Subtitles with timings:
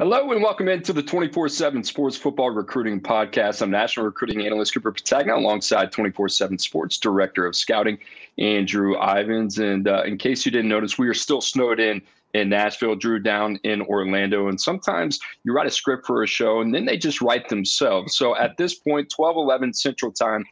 [0.00, 3.60] Hello and welcome into the 24 7 Sports Football Recruiting Podcast.
[3.60, 7.98] I'm National Recruiting Analyst Cooper Petagna alongside 24 7 Sports Director of Scouting,
[8.38, 9.58] Andrew Ivins.
[9.58, 12.00] And uh, in case you didn't notice, we are still snowed in
[12.32, 14.48] in Nashville, Drew down in Orlando.
[14.48, 18.16] And sometimes you write a script for a show and then they just write themselves.
[18.16, 20.46] So at this point, 12 11 Central Time,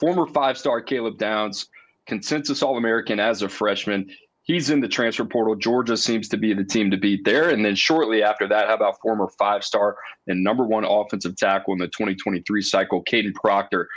[0.00, 1.66] former five star Caleb Downs,
[2.06, 4.10] consensus All American as a freshman
[4.42, 5.54] he's in the transfer portal.
[5.54, 7.50] Georgia seems to be the team to beat there.
[7.50, 11.72] And then shortly after that, how about former five star and number one offensive tackle
[11.72, 13.88] in the 2023 cycle, Kadyn Proctor,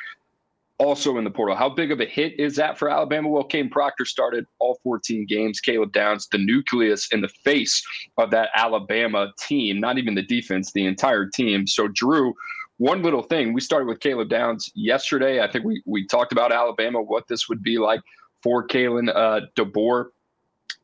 [0.77, 1.55] also in the portal.
[1.55, 3.29] How big of a hit is that for Alabama?
[3.29, 5.59] Well, Kadyn Proctor started all 14 games.
[5.59, 7.81] Caleb Downs, the nucleus in the face
[8.17, 11.65] of that Alabama team, not even the defense, the entire team.
[11.65, 12.33] So, Drew,
[12.77, 15.41] one little thing, we started with Caleb Downs yesterday.
[15.41, 18.01] I think we, we talked about Alabama, what this would be like
[18.43, 20.07] for Kalen uh, DeBoer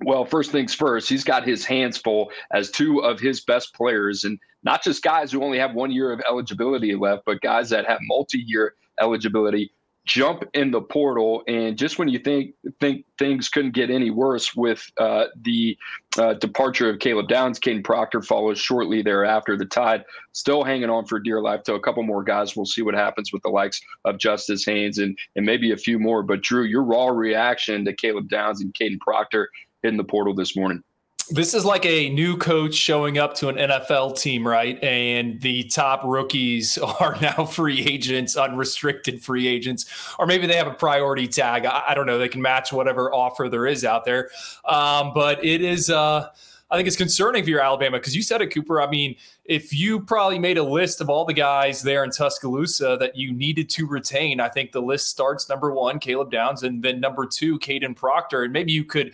[0.04, 4.24] well, first things first, he's got his hands full as two of his best players,
[4.24, 7.86] and not just guys who only have one year of eligibility left, but guys that
[7.86, 9.72] have multi-year eligibility
[10.06, 11.44] jump in the portal.
[11.48, 15.78] And just when you think think things couldn't get any worse with uh, the
[16.18, 19.56] uh, departure of Caleb Downs, Kadyn Proctor follows shortly thereafter.
[19.56, 22.56] The Tide still hanging on for dear life to a couple more guys.
[22.56, 26.00] We'll see what happens with the likes of Justice Haynes and and maybe a few
[26.00, 26.24] more.
[26.24, 29.50] But Drew, your raw reaction to Caleb Downs and Kadyn Proctor
[29.84, 30.84] in the portal this morning.
[31.30, 34.82] This is like a new coach showing up to an NFL team, right?
[34.84, 39.86] And the top rookies are now free agents, unrestricted free agents,
[40.20, 41.66] or maybe they have a priority tag.
[41.66, 42.18] I, I don't know.
[42.18, 44.30] They can match whatever offer there is out there.
[44.66, 46.28] Um, but it is, uh,
[46.70, 48.82] I think it's concerning for your Alabama because you said it, Cooper.
[48.82, 49.16] I mean,
[49.46, 53.34] if you probably made a list of all the guys there in Tuscaloosa that you
[53.34, 57.26] needed to retain, I think the list starts number one, Caleb Downs, and then number
[57.26, 58.44] two, Kadyn Proctor.
[58.44, 59.14] And maybe you could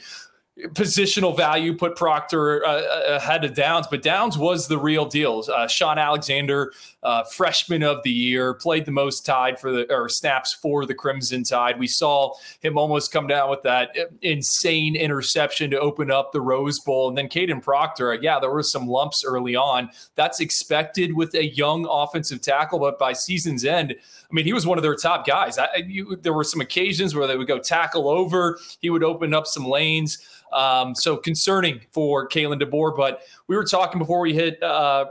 [0.69, 5.43] positional value put Proctor uh, uh, ahead of Downs, but Downs was the real deal.
[5.53, 6.73] Uh, Shaun Alexander,
[7.07, 10.93] uh, freshman of the year, played the most tide for the or snaps for the
[10.93, 11.79] Crimson Tide.
[11.79, 16.79] We saw him almost come down with that insane interception to open up the Rose
[16.81, 18.13] Bowl, and then Kadyn Proctor.
[18.15, 19.89] Yeah, there were some lumps early on.
[20.15, 23.95] That's expected with a young offensive tackle, but by season's end.
[23.97, 25.57] I mean, he was one of their top guys.
[25.57, 28.59] I, you, there were some occasions where they would go tackle over.
[28.81, 30.17] He would open up some lanes.
[30.51, 32.97] Um, so concerning for Kalen DeBoer.
[32.97, 35.05] But we were talking before we hit uh,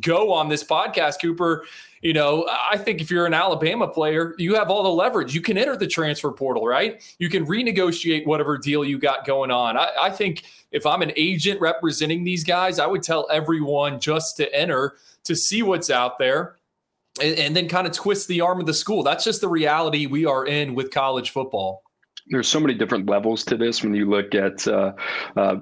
[0.00, 1.64] go on this podcast, Cooper.
[2.02, 5.34] You know, I think if you're an Alabama player, you have all the leverage.
[5.34, 7.02] You can enter the transfer portal, right?
[7.18, 9.76] You can renegotiate whatever deal you got going on.
[9.76, 14.36] I, I think if I'm an agent representing these guys, I would tell everyone just
[14.36, 16.56] to enter to see what's out there
[17.20, 19.02] and, then kind of twist the arm of the school.
[19.02, 21.82] That's just the reality we are in with college football
[22.30, 24.92] there's so many different levels to this when you look at uh,
[25.36, 25.56] uh,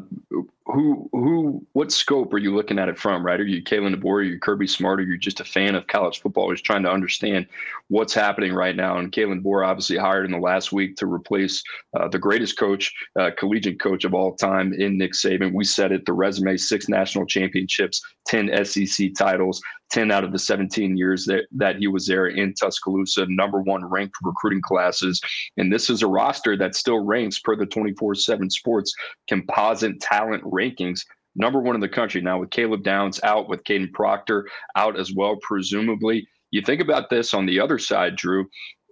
[0.67, 3.41] who who what scope are you looking at it from right?
[3.41, 4.15] Are you Kalen DeBoer?
[4.15, 5.01] Are you Kirby Smart?
[5.01, 6.51] Are you just a fan of college football?
[6.51, 7.47] Just trying to understand
[7.89, 8.99] what's happening right now.
[8.99, 11.63] And Kalen DeBoer obviously hired in the last week to replace
[11.99, 15.55] uh, the greatest coach uh, collegiate coach of all time in Nick Saban.
[15.55, 20.39] We said it the resume six national championships 10 SEC titles 10 out of the
[20.39, 25.21] 17 years that, that he was there in Tuscaloosa, number one ranked recruiting classes.
[25.57, 28.93] And this is a roster that still ranks per the 24 7 sports
[29.29, 31.01] composite talent rankings.
[31.35, 35.13] Number one in the country now, with Caleb Downs out, with Kadyn Proctor out as
[35.13, 36.27] well, presumably.
[36.51, 38.43] You think about this on the other side, Drew.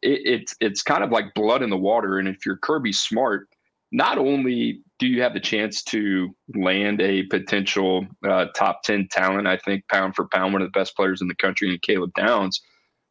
[0.02, 3.49] It, it's it's kind of like blood in the water, and if you're Kirby Smart,
[3.93, 9.46] not only do you have the chance to land a potential uh, top 10 talent,
[9.46, 12.11] I think pound for pound, one of the best players in the country in Caleb
[12.16, 12.61] Downs,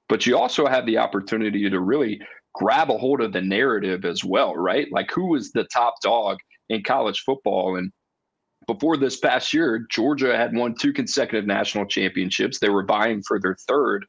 [0.09, 2.21] but you also have the opportunity to really
[2.53, 4.87] grab a hold of the narrative as well, right?
[4.91, 6.37] Like who is the top dog
[6.69, 7.77] in college football.
[7.77, 7.91] And
[8.67, 12.59] before this past year, Georgia had won two consecutive national championships.
[12.59, 14.05] They were vying for their third.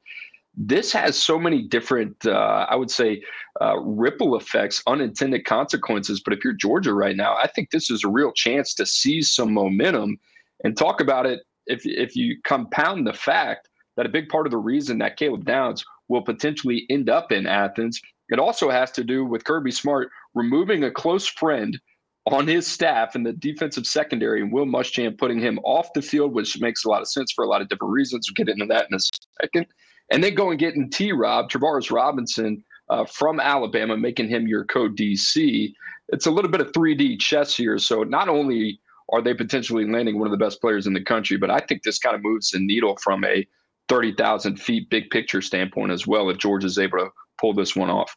[0.56, 3.22] This has so many different, uh, I would say,
[3.60, 6.20] uh, ripple effects, unintended consequences.
[6.24, 9.32] But if you're Georgia right now, I think this is a real chance to seize
[9.32, 10.18] some momentum
[10.62, 11.40] and talk about it.
[11.66, 15.44] If, if you compound the fact that a big part of the reason that Caleb
[15.44, 20.10] Downs will potentially end up in Athens, it also has to do with Kirby Smart
[20.34, 21.78] removing a close friend
[22.26, 26.32] on his staff in the defensive secondary and Will Muschamp putting him off the field,
[26.32, 28.28] which makes a lot of sense for a lot of different reasons.
[28.28, 29.00] We'll get into that in a
[29.42, 29.66] second.
[30.10, 34.64] And then go and getting T Rob, Travaris Robinson uh, from Alabama, making him your
[34.64, 35.72] co DC.
[36.08, 37.78] It's a little bit of 3D chess here.
[37.78, 38.80] So not only
[39.12, 41.82] are they potentially landing one of the best players in the country, but I think
[41.82, 43.46] this kind of moves the needle from a
[43.88, 47.90] 30,000 feet big picture standpoint as well if George is able to pull this one
[47.90, 48.16] off.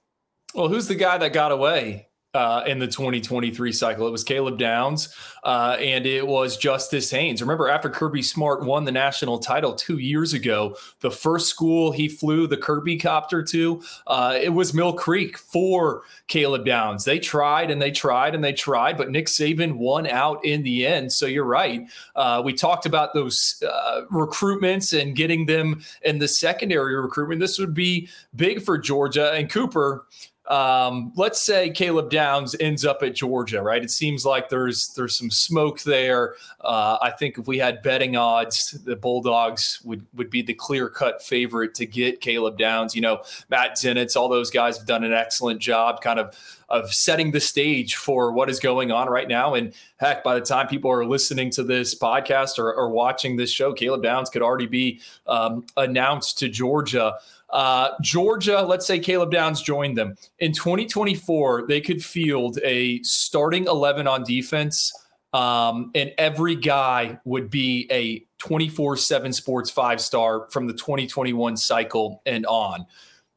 [0.54, 2.07] Well, who's the guy that got away?
[2.38, 4.08] Uh, in the 2023 cycle.
[4.08, 5.10] It was Caleb Downs
[5.44, 7.42] uh, and it was Justice Haynes.
[7.42, 12.08] Remember, after Kirby Smart won the national title two years ago, the first school he
[12.08, 17.06] flew the Kirby copter to, uh, it was Mill Creek for Caleb Downs.
[17.06, 20.86] They tried and they tried and they tried, but Nick Saban won out in the
[20.86, 21.12] end.
[21.12, 21.88] So you're right.
[22.16, 27.42] Uh, we talked about those uh, recruitments and getting them in the secondary recruitment.
[27.42, 30.06] This would be big for Georgia and Cooper
[30.48, 33.84] um, let's say Caleb Downs ends up at Georgia, right?
[33.84, 36.36] It seems like there's there's some smoke there.
[36.62, 40.88] Uh, I think if we had betting odds, the Bulldogs would would be the clear
[40.88, 42.96] cut favorite to get Caleb Downs.
[42.96, 46.34] You know, Matt Zenitz, all those guys have done an excellent job, kind of
[46.70, 49.54] of setting the stage for what is going on right now.
[49.54, 53.52] And heck, by the time people are listening to this podcast or, or watching this
[53.52, 57.16] show, Caleb Downs could already be um, announced to Georgia.
[57.50, 63.66] Uh, Georgia, let's say Caleb Downs joined them in 2024, they could field a starting
[63.68, 64.94] 11 on defense.
[65.34, 71.58] Um, and every guy would be a 24 7 sports five star from the 2021
[71.58, 72.86] cycle and on.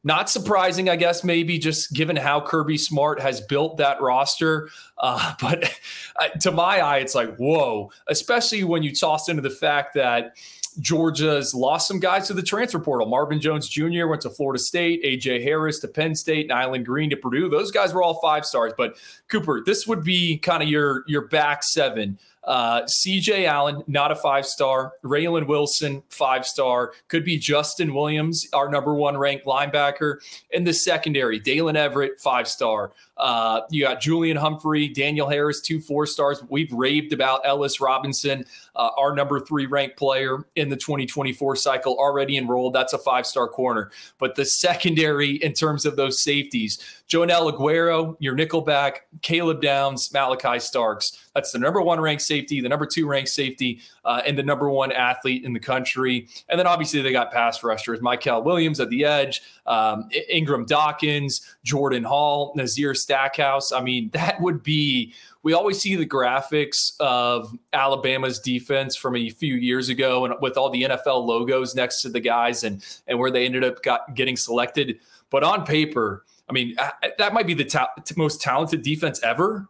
[0.03, 4.69] Not surprising, I guess, maybe just given how Kirby Smart has built that roster.
[4.97, 5.71] Uh, but
[6.15, 10.37] uh, to my eye, it's like, whoa, especially when you toss into the fact that
[10.79, 13.07] Georgia's lost some guys to the transfer portal.
[13.07, 14.07] Marvin Jones Jr.
[14.07, 17.49] went to Florida State, AJ Harris to Penn State, Nyland Green to Purdue.
[17.49, 18.73] Those guys were all five stars.
[18.77, 18.97] But
[19.27, 22.17] Cooper, this would be kind of your your back seven.
[22.43, 24.93] Uh, CJ Allen, not a five star.
[25.03, 26.93] Raylen Wilson, five star.
[27.07, 30.17] Could be Justin Williams, our number one ranked linebacker.
[30.49, 32.91] In the secondary, Daylen Everett, five star.
[33.21, 36.43] Uh, you got Julian Humphrey, Daniel Harris, two four stars.
[36.49, 38.43] We've raved about Ellis Robinson,
[38.75, 42.73] uh, our number three ranked player in the 2024 cycle, already enrolled.
[42.73, 43.91] That's a five star corner.
[44.17, 50.59] But the secondary, in terms of those safeties, Joenel Aguero, your nickelback, Caleb Downs, Malachi
[50.59, 51.29] Starks.
[51.35, 54.69] That's the number one ranked safety, the number two ranked safety, uh, and the number
[54.69, 56.27] one athlete in the country.
[56.49, 61.55] And then obviously they got pass rushers, Mykel Williams at the edge, um, Ingram Dawkins,
[61.63, 63.71] Jordan Hall, Nazir Stackhouse.
[63.71, 65.13] I mean, that would be.
[65.43, 70.55] We always see the graphics of Alabama's defense from a few years ago, and with
[70.55, 74.13] all the NFL logos next to the guys, and and where they ended up got,
[74.15, 74.99] getting selected.
[75.31, 76.75] But on paper, I mean,
[77.17, 79.67] that might be the ta- most talented defense ever.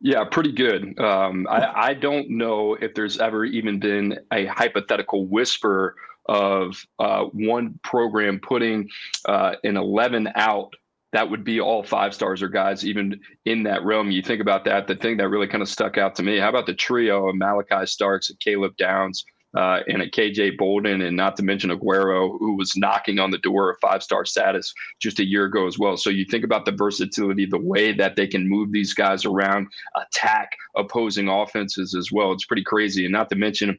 [0.00, 0.98] Yeah, pretty good.
[1.00, 7.24] Um, I, I, don't know if there's ever even been a hypothetical whisper of uh,
[7.32, 8.88] one program putting
[9.26, 10.74] uh, an 11 out
[11.12, 14.10] that would be all five stars or guys even in that realm.
[14.10, 14.86] You think about that.
[14.86, 17.36] The thing that really kind of stuck out to me, how about the trio of
[17.36, 22.38] Malachi Starks and Caleb Downs uh, and a KJ Bolden, and not to mention Aguero,
[22.38, 25.78] who was knocking on the door of five star status just a year ago as
[25.78, 25.96] well.
[25.96, 29.68] So you think about the versatility, the way that they can move these guys around,
[29.94, 32.32] attack opposing offenses as well.
[32.32, 33.04] It's pretty crazy.
[33.04, 33.78] And not to mention,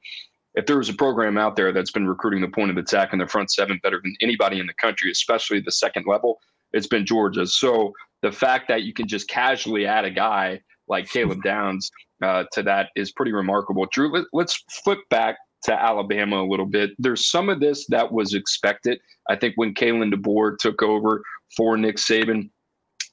[0.54, 3.18] if there was a program out there that's been recruiting the point of attack in
[3.18, 6.40] the front seven better than anybody in the country, especially the second level,
[6.74, 7.46] it's been Georgia.
[7.46, 12.46] So the fact that you can just casually add a guy like Caleb Downs uh,
[12.53, 13.86] to that is pretty remarkable.
[13.92, 16.92] Drew, let, let's flip back to Alabama a little bit.
[16.98, 19.00] There's some of this that was expected.
[19.30, 21.24] I think when Kalen DeBoer took over
[21.56, 22.50] for Nick Saban,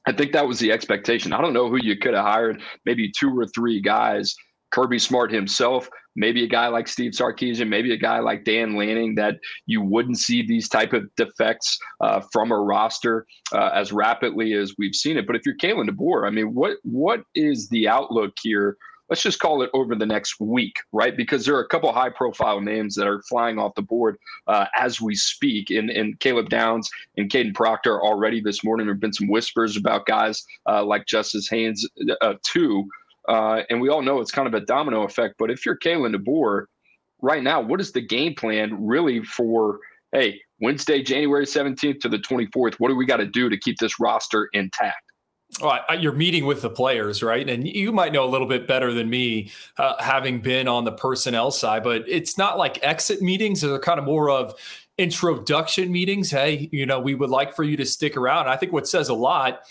[0.07, 1.31] I think that was the expectation.
[1.31, 4.35] I don't know who you could have hired, maybe two or three guys.
[4.71, 9.15] Kirby Smart himself, maybe a guy like Steve Sarkisian, maybe a guy like Dan Lanning
[9.15, 14.53] that you wouldn't see these type of defects uh, from a roster uh, as rapidly
[14.53, 15.27] as we've seen it.
[15.27, 18.77] But if you're Kalen DeBoer, I mean, what what is the outlook here
[19.11, 21.17] let's just call it over the next week, right?
[21.17, 24.15] Because there are a couple high profile names that are flying off the board
[24.47, 25.69] uh, as we speak.
[25.69, 28.87] And, and Caleb Downs and Kadyn Proctor already this morning.
[28.87, 31.85] There have been some whispers about guys uh, like Justice Haynes,
[32.21, 32.87] uh, too.
[33.27, 35.35] Uh, and we all know it's kind of a domino effect.
[35.37, 36.65] But if you're Kalen DeBoer
[37.21, 39.79] right now, what is the game plan really for,
[40.11, 42.75] hey, Wednesday, January 17th to the 24th?
[42.75, 45.11] What do we got to do to keep this roster intact?
[45.59, 47.47] Well, you're meeting with the players, right?
[47.47, 50.93] And you might know a little bit better than me, uh, having been on the
[50.93, 53.59] personnel side, but it's not like exit meetings.
[53.59, 54.55] They're kind of more of
[54.97, 56.31] introduction meetings.
[56.31, 58.47] Hey, you know, we would like for you to stick around.
[58.47, 59.61] I think what says a lot,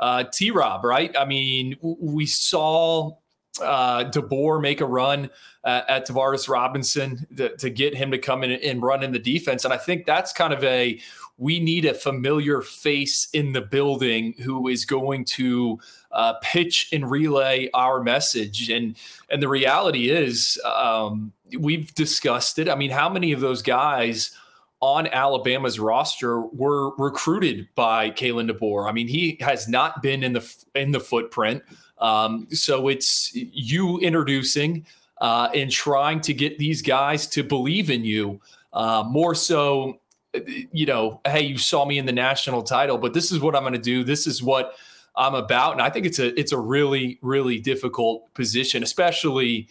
[0.00, 1.14] uh, T Rob, right?
[1.16, 3.12] I mean, we saw
[3.60, 5.30] uh, DeBoer make a run
[5.64, 9.18] uh, at Travaris Robinson to, to, get him to come in and run in the
[9.18, 9.64] defense.
[9.64, 10.98] And I think that's kind of a
[11.36, 15.78] we need a familiar face in the building who is going to
[16.12, 18.70] uh, pitch and relay our message.
[18.70, 18.96] And
[19.30, 22.68] and the reality is, um, we've discussed it.
[22.68, 24.32] I mean, how many of those guys?
[24.80, 28.88] On Alabama's roster were recruited by Kalen DeBoer.
[28.88, 31.62] I mean, he has not been in the in the footprint.
[31.98, 34.86] Um, so it's you introducing
[35.20, 38.40] uh, and trying to get these guys to believe in you
[38.72, 40.00] uh, more so.
[40.72, 43.62] You know, hey, you saw me in the national title, but this is what I'm
[43.62, 44.04] going to do.
[44.04, 44.76] This is what
[45.16, 49.68] I'm about, and I think it's a it's a really really difficult position, especially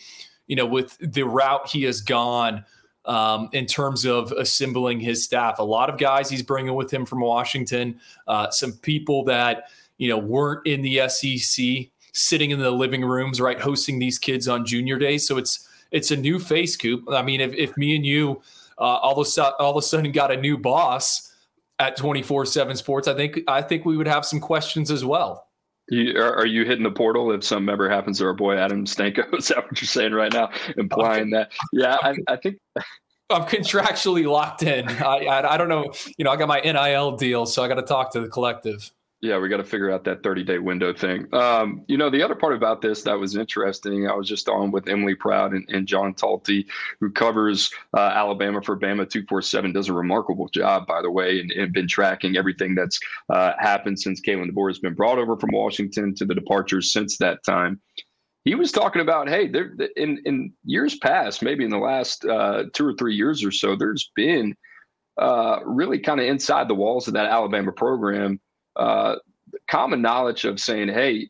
[0.48, 2.66] you know with the route he has gone
[3.10, 5.58] um, in terms of assembling his staff.
[5.58, 9.64] A lot of guys he's bringing with him from Washington, uh, some people that
[9.98, 14.48] you know weren't in the SEC, sitting in the living rooms, right, hosting these kids
[14.48, 15.28] on junior days.
[15.28, 17.04] So it's it's a new face, Coop.
[17.10, 18.42] I mean, if, if me and you
[18.78, 21.34] uh, all of a all of a sudden got a new boss
[21.80, 25.04] at twenty four seven Sports, I think I think we would have some questions as
[25.04, 25.49] well.
[25.90, 28.86] You, are, are, you hitting the portal if something ever happens to our boy Adam
[28.86, 29.34] Stanko?
[29.38, 30.52] Is that what you're saying right now?
[30.78, 31.52] Implying that?
[31.74, 32.58] Yeah, I, I think
[33.30, 34.88] I'm contractually locked in.
[34.88, 35.94] I, I, I don't know.
[36.18, 38.92] You know, I got my NIL deal, so I got to talk to the collective.
[39.22, 41.28] Yeah, we got to figure out that 30 day window thing.
[41.34, 44.72] Um, you know, the other part about this that was interesting, I was just on
[44.72, 46.66] with Emily Proud and, and John Talty,
[47.02, 51.52] who covers uh, Alabama for Bama 247, does a remarkable job, by the way, and,
[51.52, 52.98] and been tracking everything that's
[53.30, 57.18] uh, happened since Kalen DeBoer has been brought over from Washington to the departures since
[57.18, 57.82] that time.
[58.46, 62.64] He was talking about, hey, there in in years past, maybe in the last uh,
[62.74, 64.56] two or three years or so, there's been
[65.18, 68.40] uh, really kind of inside the walls of that Alabama program
[68.80, 69.16] uh,
[69.70, 71.30] common knowledge of saying, hey,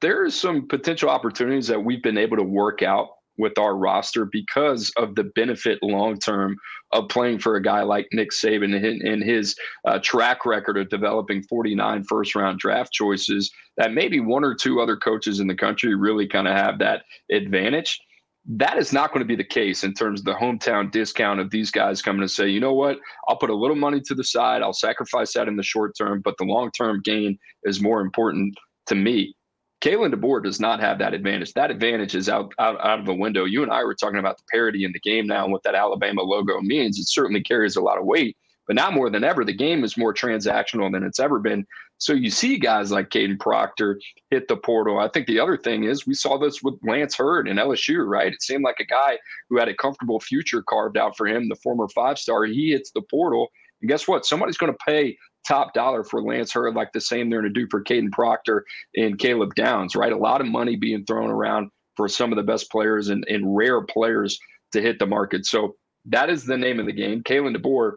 [0.00, 3.08] there are some potential opportunities that we've been able to work out
[3.38, 6.56] with our roster because of the benefit long term
[6.92, 8.74] of playing for a guy like Nick Saban
[9.08, 9.54] and his
[9.86, 14.80] uh, track record of developing 49 first round draft choices that maybe one or two
[14.80, 18.00] other coaches in the country really kind of have that advantage
[18.48, 21.50] that is not going to be the case in terms of the hometown discount of
[21.50, 24.24] these guys coming to say, you know what, I'll put a little money to the
[24.24, 28.00] side, I'll sacrifice that in the short term, but the long term gain is more
[28.00, 28.54] important
[28.86, 29.34] to me.
[29.82, 31.52] Kalen DeBoer does not have that advantage.
[31.52, 33.44] That advantage is out, out out of the window.
[33.44, 35.76] You and I were talking about the parity in the game now and what that
[35.76, 36.98] Alabama logo means.
[36.98, 38.36] It certainly carries a lot of weight.
[38.66, 41.64] But now more than ever, the game is more transactional than it's ever been.
[41.98, 44.00] So you see guys like Kadyn Proctor
[44.30, 44.98] hit the portal.
[44.98, 48.32] I think the other thing is we saw this with Lance Heard and LSU, right?
[48.32, 49.18] It seemed like a guy
[49.50, 52.44] who had a comfortable future carved out for him, the former five star.
[52.44, 53.48] He hits the portal.
[53.82, 54.24] And guess what?
[54.24, 57.60] Somebody's going to pay top dollar for Lance Heard, like the same they're going to
[57.60, 58.64] do for Kadyn Proctor
[58.96, 60.12] and Caleb Downs, right?
[60.12, 63.56] A lot of money being thrown around for some of the best players and, and
[63.56, 64.38] rare players
[64.72, 65.46] to hit the market.
[65.46, 65.74] So
[66.06, 67.22] that is the name of the game.
[67.22, 67.94] Kalen DeBoer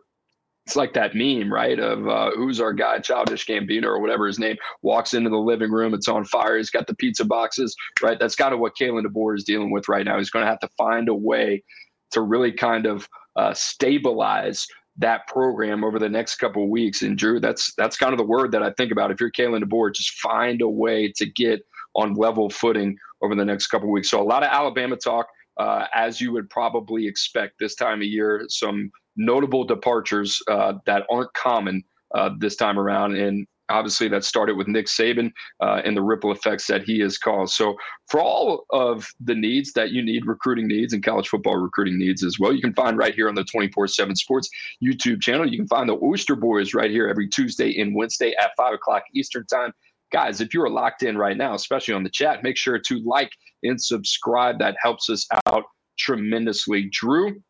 [0.65, 1.79] it's like that meme, right?
[1.79, 5.71] Of uh, who's our guy, Childish Gambino or whatever his name, walks into the living
[5.71, 6.57] room, it's on fire.
[6.57, 8.19] He's got the pizza boxes, right?
[8.19, 10.17] That's kind of what Kalen DeBoer is dealing with right now.
[10.17, 11.63] He's going to have to find a way
[12.11, 17.01] to really kind of uh, stabilize that program over the next couple of weeks.
[17.01, 19.09] And Drew, that's that's kind of the word that I think about.
[19.09, 21.61] If you're Kalen DeBoer, just find a way to get
[21.95, 24.09] on level footing over the next couple of weeks.
[24.09, 25.27] So a lot of Alabama talk.
[25.57, 31.05] Uh, as you would probably expect this time of year, some notable departures uh, that
[31.09, 33.15] aren't common uh, this time around.
[33.15, 37.17] And obviously, that started with Nick Saban uh, and the ripple effects that he has
[37.17, 37.53] caused.
[37.53, 37.75] So,
[38.09, 42.23] for all of the needs that you need, recruiting needs and college football recruiting needs
[42.23, 44.49] as well, you can find right here on the 24 7 Sports
[44.83, 45.49] YouTube channel.
[45.49, 49.03] You can find the Oyster Boys right here every Tuesday and Wednesday at 5 o'clock
[49.13, 49.73] Eastern Time.
[50.11, 52.99] Guys, if you are locked in right now, especially on the chat, make sure to
[53.05, 53.31] like
[53.63, 54.59] and subscribe.
[54.59, 55.63] That helps us out
[55.97, 56.89] tremendously.
[56.91, 57.41] Drew,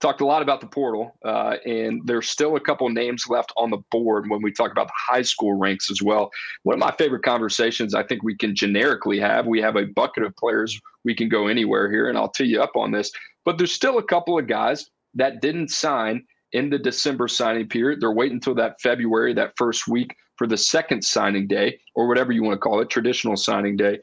[0.00, 3.70] talked a lot about the portal, uh, and there's still a couple names left on
[3.70, 6.30] the board when we talk about the high school ranks as well.
[6.64, 9.46] One of my favorite conversations I think we can generically have.
[9.46, 10.78] We have a bucket of players.
[11.04, 13.10] We can go anywhere here, and I'll tee you up on this.
[13.44, 18.00] But there's still a couple of guys that didn't sign in the December signing period.
[18.00, 22.32] They're waiting until that February, that first week for the second signing day, or whatever
[22.32, 23.98] you want to call it, traditional signing day.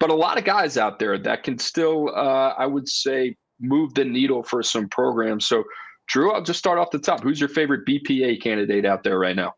[0.00, 3.94] but a lot of guys out there that can still, uh, I would say, move
[3.94, 5.46] the needle for some programs.
[5.46, 5.64] So,
[6.06, 7.22] Drew, I'll just start off the top.
[7.22, 9.54] Who's your favorite BPA candidate out there right now?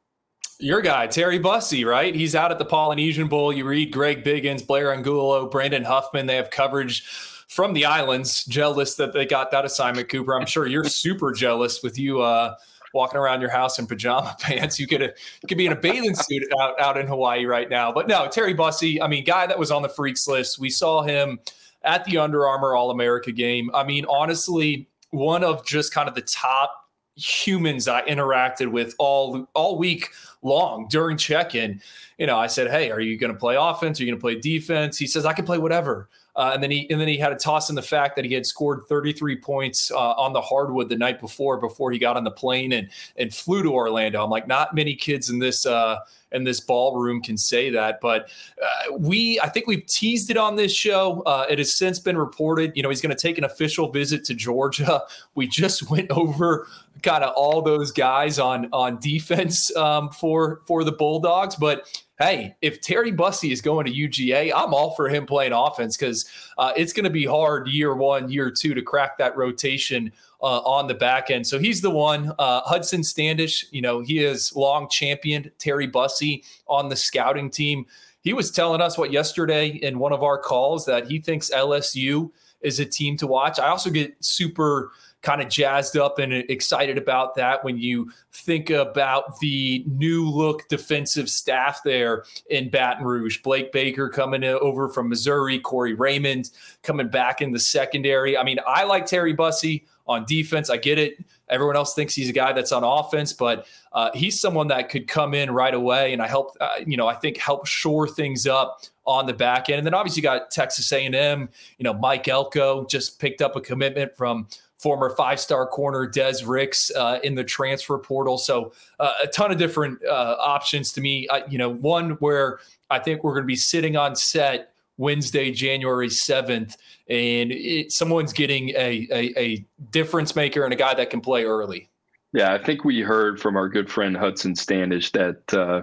[0.59, 2.15] Your guy, Terry Bussey, right?
[2.15, 3.53] He's out at the Polynesian Bowl.
[3.53, 6.27] You read Greg Biggins, Blair Angulo, Brandon Huffman.
[6.27, 7.05] They have coverage
[7.49, 8.45] from the islands.
[8.45, 10.39] Jealous that they got that assignment, Cooper.
[10.39, 12.55] I'm sure you're super jealous with you uh,
[12.95, 14.79] walking around your house in pajama pants.
[14.79, 17.93] You could you could be in a bathing suit out, out in Hawaii right now.
[17.93, 20.59] But no, Terry Bussey, I mean, guy that was on the freaks list.
[20.59, 21.41] We saw him
[21.85, 23.71] at the Under Armour All America game.
[23.75, 26.73] I mean, honestly, one of just kind of the top
[27.17, 30.11] humans I interacted with all all week
[30.43, 31.81] long during check-in.
[32.19, 34.01] You know, I said, "Hey, are you going to play offense?
[34.01, 36.71] Are you going to play defense?" He says, "I can play whatever." Uh, and then
[36.71, 39.37] he and then he had a toss in the fact that he had scored 33
[39.37, 42.89] points uh, on the hardwood the night before before he got on the plane and
[43.17, 44.25] and flew to Orlando.
[44.25, 45.99] I'm like, not many kids in this uh,
[46.33, 48.31] in this ballroom can say that, but
[48.63, 51.21] uh, we I think we've teased it on this show.
[51.27, 52.73] Uh, it has since been reported.
[52.75, 55.03] You know, he's going to take an official visit to Georgia.
[55.35, 56.69] We just went over
[57.03, 61.87] kind of all those guys on on defense um, for for the Bulldogs, but
[62.23, 66.27] hey, if Terry Bussey is going to UGA, I'm all for him playing offense because
[66.59, 70.13] uh, it's going to be hard year one, year two to crack that rotation
[70.43, 71.47] uh, on the back end.
[71.47, 72.33] So he's the one.
[72.39, 77.87] Uh, Hudson Standish, you know, he has long championed Terry Bussey on the scouting team.
[78.23, 82.31] He was telling us what yesterday in one of our calls that he thinks LSU
[82.61, 83.59] is a team to watch.
[83.59, 88.71] I also get super kind of jazzed up and excited about that when you think
[88.71, 93.41] about the new look defensive staff there in Baton Rouge.
[93.43, 96.51] Blake Baker coming over from Missouri, Corey Raymond
[96.83, 98.37] coming back in the secondary.
[98.37, 100.71] I mean, I like Terry Bussey on defense.
[100.71, 101.25] I get it.
[101.49, 105.07] Everyone else thinks he's a guy that's on offense, but uh, he's someone that could
[105.07, 108.47] come in right away, and I help, uh, you know, I think help shore things
[108.47, 109.79] up on the back end.
[109.79, 111.49] And then obviously you got Texas A&M.
[111.79, 114.47] You know, Mike Elko just picked up a commitment from
[114.79, 118.39] former five star corner Des Ricks uh, in the transfer portal.
[118.39, 121.29] So uh, a ton of different uh, options to me.
[121.49, 122.59] you know, one where
[122.91, 126.77] I think we're going to be sitting on set Wednesday, January 7th,
[127.09, 131.45] and it, someone's getting a, a, a difference maker and a guy that can play
[131.45, 131.89] early.
[132.33, 135.83] Yeah, I think we heard from our good friend Hudson Standish that uh,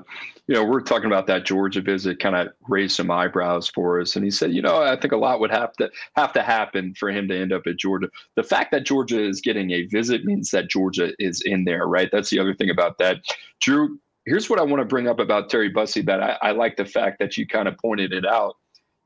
[0.49, 4.15] you know we're talking about that Georgia visit, kind of raised some eyebrows for us,
[4.15, 6.95] and he said, you know, I think a lot would have to have to happen
[6.95, 8.09] for him to end up at Georgia.
[8.35, 12.09] The fact that Georgia is getting a visit means that Georgia is in there, right?
[12.12, 13.17] That's the other thing about that.
[13.62, 16.01] Drew, here's what I want to bring up about Terry Bussey.
[16.01, 18.55] That I, I like the fact that you kind of pointed it out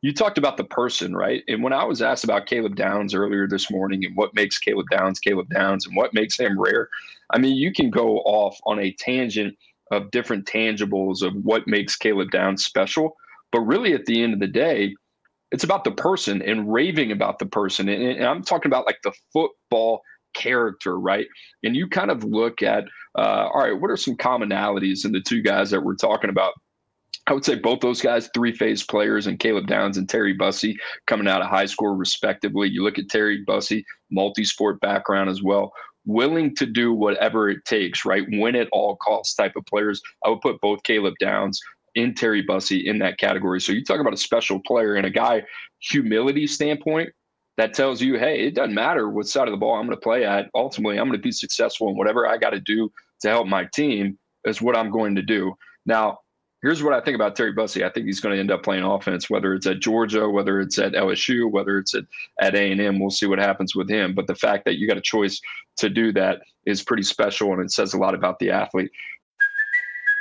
[0.02, 1.46] you talked about the person, right?
[1.48, 4.88] And when I was asked about Caleb Downs earlier this morning and what makes Caleb
[4.92, 6.90] Downs Caleb Downs and what makes him rare,
[7.30, 9.58] I mean, you can go off on a tangent
[9.92, 13.16] of different tangibles of what makes Caleb Downs special.
[13.52, 14.96] But really, at the end of the day,
[15.52, 17.88] it's about the person and raving about the person.
[17.88, 20.02] And, and I'm talking about like the football
[20.34, 21.28] character, right?
[21.64, 22.86] And you kind of look at,
[23.18, 26.54] uh, all right, what are some commonalities in the two guys that we're talking about?
[27.28, 30.76] I would say both those guys, three phase players, and Caleb Downs and Terry Bussey
[31.08, 32.68] coming out of high school, respectively.
[32.68, 35.72] You look at Terry Bussey, multi sport background as well,
[36.06, 38.26] willing to do whatever it takes, right?
[38.30, 40.02] Win at all costs type of players.
[40.26, 41.60] I would put both Caleb Downs
[41.96, 43.62] and Terry Bussey in that category.
[43.62, 45.44] So you talk about a special player and a guy,
[45.80, 47.10] humility standpoint,
[47.58, 50.02] that tells you, hey, it doesn't matter what side of the ball I'm going to
[50.02, 50.50] play at.
[50.56, 53.66] Ultimately, I'm going to be successful in whatever I got to do to help my
[53.66, 55.54] team is what I'm going to do.
[55.86, 56.20] Now,
[56.64, 57.84] here's what I think about Terry Bussey.
[57.84, 60.80] I think he's going to end up playing offense, whether it's at Georgia, whether it's
[60.80, 62.06] at LSU, whether it's at,
[62.42, 63.00] at A&M.
[63.00, 64.16] We'll see what happens with him.
[64.16, 65.40] But the fact that you got a choice
[65.78, 68.90] to do that is pretty special, and it says a lot about the athlete.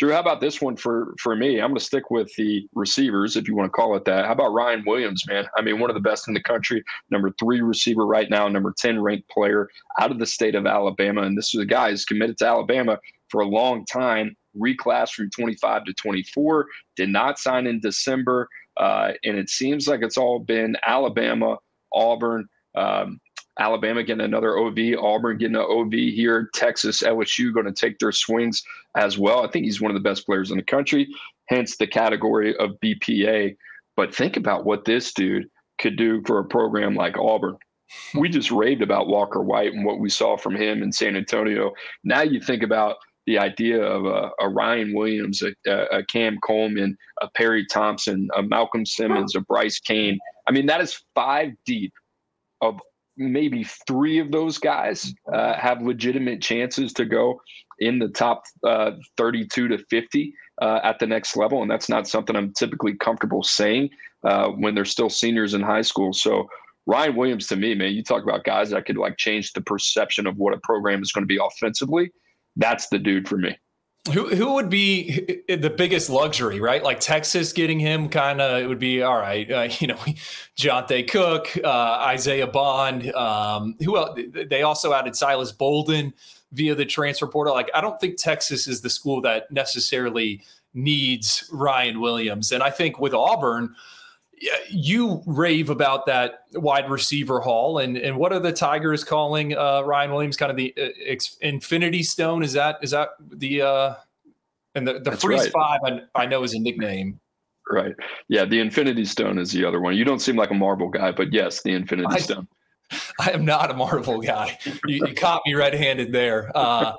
[0.00, 1.60] Drew, how about this one for for me?
[1.60, 4.24] I'm going to stick with the receivers, if you want to call it that.
[4.24, 5.44] How about Ryan Williams, man?
[5.58, 8.72] I mean, one of the best in the country, number three receiver right now, number
[8.78, 9.68] 10 ranked player
[10.00, 11.20] out of the state of Alabama.
[11.20, 15.28] And this is a guy who's committed to Alabama for a long time, reclassed from
[15.28, 18.48] 25 to 24, did not sign in December.
[18.78, 21.58] Uh, and it seems like it's all been Alabama,
[21.92, 23.20] Auburn, um,
[23.60, 28.10] Alabama getting another OV, Auburn getting an OV here, Texas, LSU going to take their
[28.10, 28.62] swings
[28.96, 29.44] as well.
[29.44, 31.06] I think he's one of the best players in the country,
[31.48, 33.54] hence the category of BPA.
[33.96, 37.56] But think about what this dude could do for a program like Auburn.
[38.14, 41.72] We just raved about Walker White and what we saw from him in San Antonio.
[42.02, 42.96] Now you think about
[43.26, 48.42] the idea of a, a Ryan Williams, a, a, Cam Coleman, a Perry Thompson, a
[48.42, 50.18] Malcolm Simmons, a Bryce Cain.
[50.48, 51.92] I mean, that is five deep
[52.60, 52.80] of
[53.20, 57.40] maybe three of those guys uh, have legitimate chances to go
[57.78, 61.62] in the top uh, 32 to 50 uh, at the next level.
[61.62, 63.90] And that's not something I'm typically comfortable saying
[64.24, 66.12] uh, when they're still seniors in high school.
[66.12, 66.48] So,
[66.86, 70.26] Ryan Williams, to me, man, you talk about guys that could like change the perception
[70.26, 72.10] of what a program is going to be offensively
[72.56, 73.56] that's the dude for me.
[74.08, 76.82] Who who would be the biggest luxury, right?
[76.82, 79.50] Like Texas getting him, kind of it would be all right.
[79.50, 79.98] Uh, you know,
[80.56, 83.12] Johntay Cook, uh, Isaiah Bond.
[83.14, 84.18] Um, who else?
[84.48, 86.14] They also added Silas Bolden
[86.52, 87.52] via the transfer portal.
[87.52, 92.70] Like I don't think Texas is the school that necessarily needs Ryan Williams, and I
[92.70, 93.74] think with Auburn
[94.70, 99.82] you rave about that wide receiver haul, and and what are the Tigers calling uh,
[99.82, 100.36] Ryan Williams?
[100.36, 102.42] Kind of the uh, ex- Infinity Stone.
[102.42, 103.94] Is that is that the uh,
[104.74, 105.52] and the the Freeze right.
[105.52, 105.80] Five?
[105.84, 107.20] I, I know is a nickname.
[107.70, 107.94] Right.
[108.28, 109.96] Yeah, the Infinity Stone is the other one.
[109.96, 112.48] You don't seem like a Marvel guy, but yes, the Infinity I, Stone.
[113.20, 114.58] I am not a Marvel guy.
[114.86, 116.50] You, you caught me red-handed there.
[116.52, 116.94] Uh,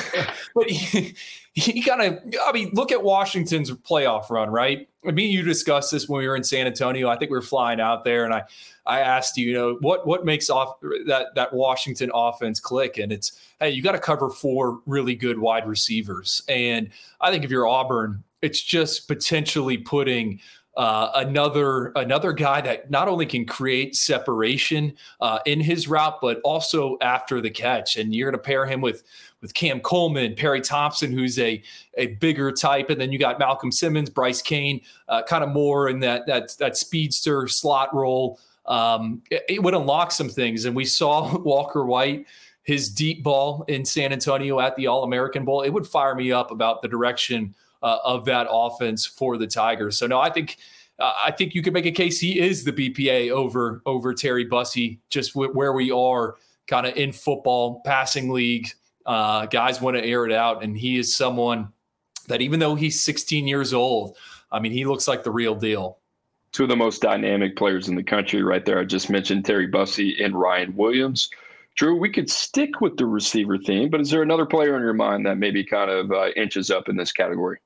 [0.54, 1.16] but he,
[1.54, 4.88] he kind of, I mean, look at Washington's playoff run, right?
[5.06, 7.08] I mean, you discussed this when we were in San Antonio.
[7.08, 8.44] I think we were flying out there, and I,
[8.86, 13.10] I asked you, you know, what what makes off that that Washington offense click, and
[13.12, 17.50] it's hey, you got to cover four really good wide receivers, and I think if
[17.50, 20.40] you're Auburn, it's just potentially putting
[20.76, 26.40] uh, another another guy that not only can create separation uh, in his route, but
[26.44, 27.96] also after the catch.
[27.96, 29.02] And you're going to pair him with
[29.42, 31.62] with Cam Coleman, Perry Thompson, who's a
[31.98, 35.88] a bigger type, and then you got Malcolm Simmons, Bryce Cain, uh, kind of more
[35.88, 38.40] in that that that speedster slot role.
[38.64, 42.26] Um, it, it would unlock some things, and we saw Walker White
[42.64, 45.62] his deep ball in San Antonio at the All American Bowl.
[45.62, 49.98] It would fire me up about the direction uh, of that offense for the Tigers.
[49.98, 50.58] So no, I think
[50.98, 54.44] uh, I think you could make a case he is the BPA over over Terry
[54.44, 58.68] Bussey, just w- where we are kind of in football passing league.
[59.04, 61.68] Uh, guys want to air it out, and he is someone
[62.28, 64.16] that even though he's 16 years old,
[64.52, 65.98] I mean, he looks like the real deal.
[66.52, 68.78] Two of the most dynamic players in the country, right there.
[68.78, 71.30] I just mentioned Terry Bussey and Ryan Williams.
[71.74, 74.92] Drew, we could stick with the receiver theme, but is there another player in your
[74.92, 77.58] mind that maybe kind of uh, inches up in this category?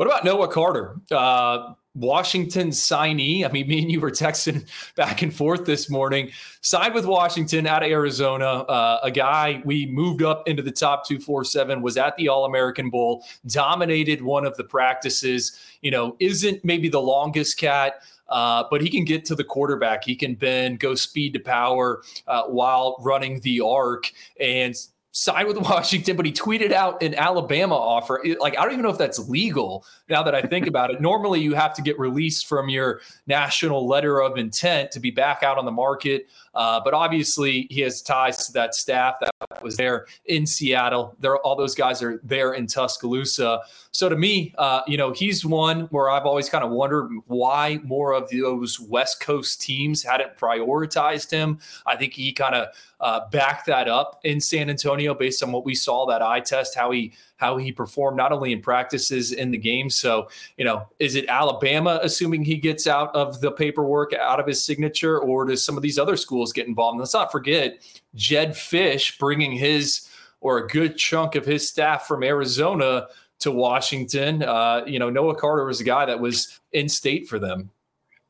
[0.00, 0.96] What about Noah Carter?
[1.10, 3.44] Uh, Washington signee.
[3.44, 6.30] I mean, me and you were texting back and forth this morning.
[6.62, 8.46] Signed with Washington out of Arizona.
[8.46, 12.88] Uh, a guy we moved up into the top 247 was at the All American
[12.88, 15.60] Bowl, dominated one of the practices.
[15.82, 18.00] You know, isn't maybe the longest cat.
[18.30, 20.04] Uh, but he can get to the quarterback.
[20.04, 24.10] He can bend, go speed to power uh, while running the arc.
[24.38, 24.74] And
[25.12, 28.22] signed with Washington, but he tweeted out an Alabama offer.
[28.38, 31.00] Like, I don't even know if that's legal now that I think about it.
[31.10, 35.42] Normally, you have to get released from your national letter of intent to be back
[35.42, 36.28] out on the market.
[36.54, 39.30] Uh, but obviously, he has ties to that staff that
[39.62, 41.14] was there in Seattle.
[41.20, 43.60] There, all those guys are there in Tuscaloosa.
[43.92, 47.80] So to me, uh, you know, he's one where I've always kind of wondered why
[47.84, 51.58] more of those West Coast teams hadn't prioritized him.
[51.86, 52.68] I think he kind of
[53.00, 56.74] uh, backed that up in San Antonio based on what we saw that eye test,
[56.74, 59.88] how he how he performed not only in practices in the game.
[59.88, 64.46] So, you know, is it Alabama assuming he gets out of the paperwork out of
[64.46, 66.94] his signature, or does some of these other schools get involved?
[66.94, 67.80] And let's not forget
[68.14, 70.08] Jedd Fisch bringing his
[70.40, 73.08] or a good chunk of his staff from Arizona
[73.40, 74.42] to Washington.
[74.42, 77.70] Uh, you know, Noah Carter was a guy that was in state for them.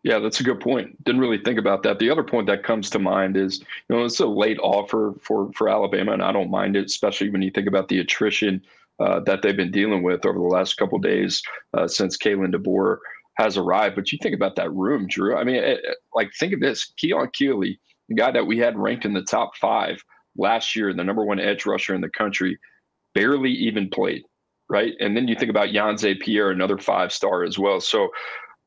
[0.03, 1.03] Yeah, that's a good point.
[1.05, 1.99] Didn't really think about that.
[1.99, 5.53] The other point that comes to mind is, you know, it's a late offer for
[5.53, 8.63] for Alabama, and I don't mind it, especially when you think about the attrition
[8.99, 11.43] uh, that they've been dealing with over the last couple days
[11.75, 12.99] uh, since Kalen DeBoer
[13.35, 13.95] has arrived.
[13.95, 15.37] But you think about that room, Drew.
[15.37, 18.79] I mean, it, it, like think of this: Keon Keeley, the guy that we had
[18.79, 20.03] ranked in the top five
[20.35, 22.59] last year, the number one edge rusher in the country,
[23.15, 24.23] barely even played,
[24.71, 24.95] right?
[24.99, 27.83] And then you think about Yhonzae Pierre, another five star as well.
[27.83, 28.09] So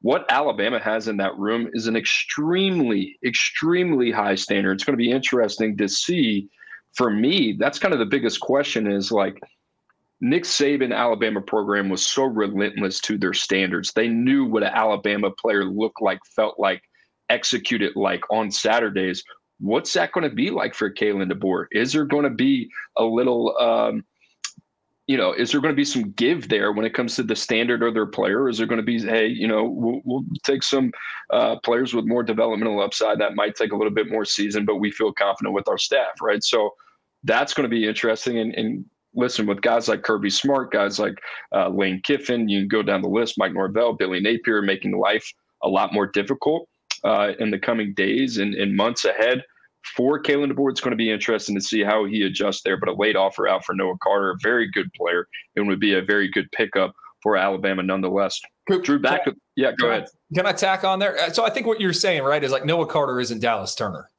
[0.03, 4.73] what Alabama has in that room is an extremely, extremely high standard.
[4.73, 6.49] It's going to be interesting to see.
[6.93, 9.39] For me, that's kind of the biggest question is like,
[10.21, 13.91] Nick Saban Alabama program was so relentless to their standards.
[13.93, 16.81] They knew what an Alabama player looked like, felt like,
[17.29, 19.23] executed like on Saturdays.
[19.59, 21.67] What's that going to be like for Kalen DeBoer?
[21.71, 24.03] Is there going to be a little um,
[25.07, 27.35] you know, is there going to be some give there when it comes to the
[27.35, 28.47] standard of their player?
[28.47, 30.91] Is there going to be, hey, you know, we'll, we'll take some
[31.29, 34.77] uh, players with more developmental upside that might take a little bit more season, but
[34.77, 36.41] we feel confident with our staff, right?
[36.41, 36.71] So
[37.23, 38.39] that's going to be interesting.
[38.39, 41.19] And, and listen, with guys like Kirby Smart, guys like
[41.53, 45.29] uh, Lane Kiffin, you can go down the list, Mike Norvell, Billy Napier, making life
[45.63, 46.69] a lot more difficult
[47.03, 49.43] uh, in the coming days and, and months ahead
[49.95, 52.77] for Kalen DeBoer, it's going to be interesting to see how he adjusts there.
[52.77, 55.93] But a late offer out for Noah Carter, a very good player, and would be
[55.93, 58.39] a very good pickup for Alabama nonetheless.
[58.81, 60.03] Drew, back to yeah, go can ahead.
[60.03, 61.17] I, can I tack on there?
[61.19, 64.09] Uh, so I think what you're saying, right, is like Noah Carter isn't Dallas Turner.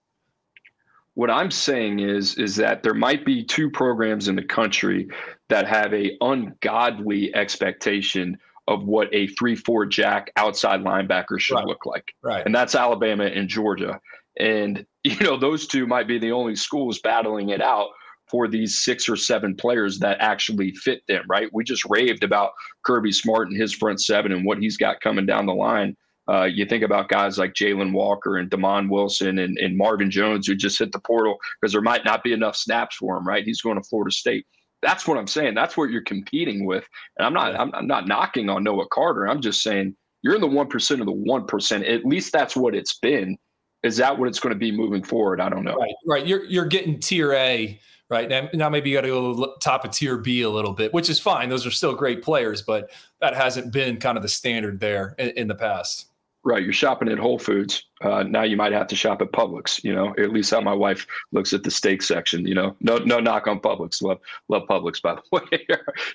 [1.15, 5.09] What I'm saying is is that there might be two programs in the country
[5.49, 11.67] that have a ungodly expectation of what a three-four jack outside linebacker should right.
[11.67, 12.05] look like.
[12.23, 12.45] Right.
[12.45, 14.01] And that's Alabama and Georgia.
[14.39, 17.89] And, you know, those two might be the only schools battling it out
[18.31, 21.49] for these six or seven players that actually fit them, right?
[21.53, 22.53] We just raved about
[22.85, 25.97] Kirby Smart and his front seven and what he's got coming down the line.
[26.29, 30.47] Uh, you think about guys like Jalon Walker and Demond Wilson and, and Marvin Jones
[30.47, 33.45] who just hit the portal because there might not be enough snaps for him, right?
[33.45, 34.47] He's going to Florida State.
[34.81, 35.55] That's what I'm saying.
[35.55, 36.87] That's what you're competing with.
[37.19, 39.29] And I'm not I'm, I'm not knocking on Noah Carter.
[39.29, 41.85] I'm just saying you're in the one percent of the one percent.
[41.85, 43.37] At least that's what it's been
[43.85, 45.41] is that what it's going to be moving forward?
[45.41, 45.77] I don't know.
[45.77, 46.27] Right, right.
[46.27, 48.49] You're you're getting tier A right now.
[48.55, 51.21] Now maybe you got to go top of tier B a little bit, which is
[51.21, 51.49] fine.
[51.49, 55.31] Those are still great players, but that hasn't been kind of the standard there in,
[55.31, 56.07] in the past.
[56.47, 57.85] Right, you're shopping at Whole Foods.
[58.03, 59.83] Uh, now you might have to shop at Publix.
[59.83, 62.47] You know, at least how my wife looks at the steak section.
[62.47, 64.03] You know, no no knock on Publix.
[64.03, 64.19] Love
[64.49, 65.67] love Publix by the way.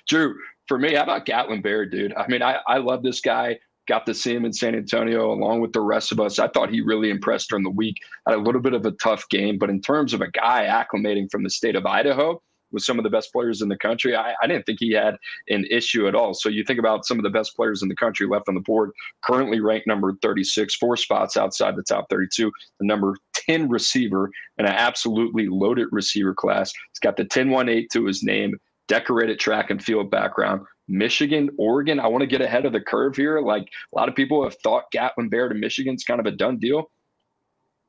[0.06, 0.36] Drew,
[0.68, 2.14] for me, how about Gatlin Bair, dude?
[2.14, 5.60] I mean, I I love this guy got to see him in San Antonio along
[5.60, 6.38] with the rest of us.
[6.38, 7.96] I thought he really impressed during the week.
[8.26, 11.30] Had a little bit of a tough game, but in terms of a guy acclimating
[11.30, 12.40] from the state of Idaho
[12.72, 15.16] with some of the best players in the country, I, I didn't think he had
[15.48, 16.34] an issue at all.
[16.34, 18.60] So you think about some of the best players in the country left on the
[18.60, 18.92] board,
[19.24, 24.68] currently ranked number 36, four spots outside the top 32, the number 10 receiver, and
[24.68, 26.72] an absolutely loaded receiver class.
[26.92, 28.54] He's got the 10 1 8 to his name
[28.90, 32.00] decorated track and field background, Michigan, Oregon.
[32.00, 33.40] I want to get ahead of the curve here.
[33.40, 36.58] Like a lot of people have thought Gatlin Bair to Michigan's kind of a done
[36.58, 36.90] deal.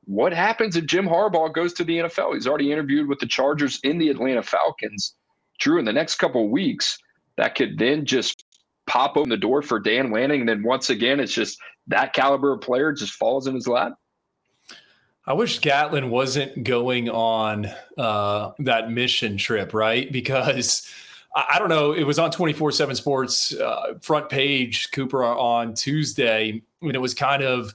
[0.04, 2.34] What happens if Jim Harbaugh goes to the NFL?
[2.34, 5.16] He's already interviewed with the Chargers in the Atlanta Falcons.
[5.58, 6.98] Drew, in the next couple of weeks,
[7.36, 8.44] that could then just
[8.86, 10.40] pop open the door for Dan Lanning.
[10.40, 13.94] And then once again, it's just that caliber of player just falls in his lap.
[15.24, 20.10] I wish Gatlin wasn't going on uh, that mission trip, right?
[20.10, 20.88] Because
[21.34, 21.92] I don't know.
[21.92, 26.62] It was on 24 7 Sports uh, front page, Cooper, on Tuesday.
[26.80, 27.72] when it was kind of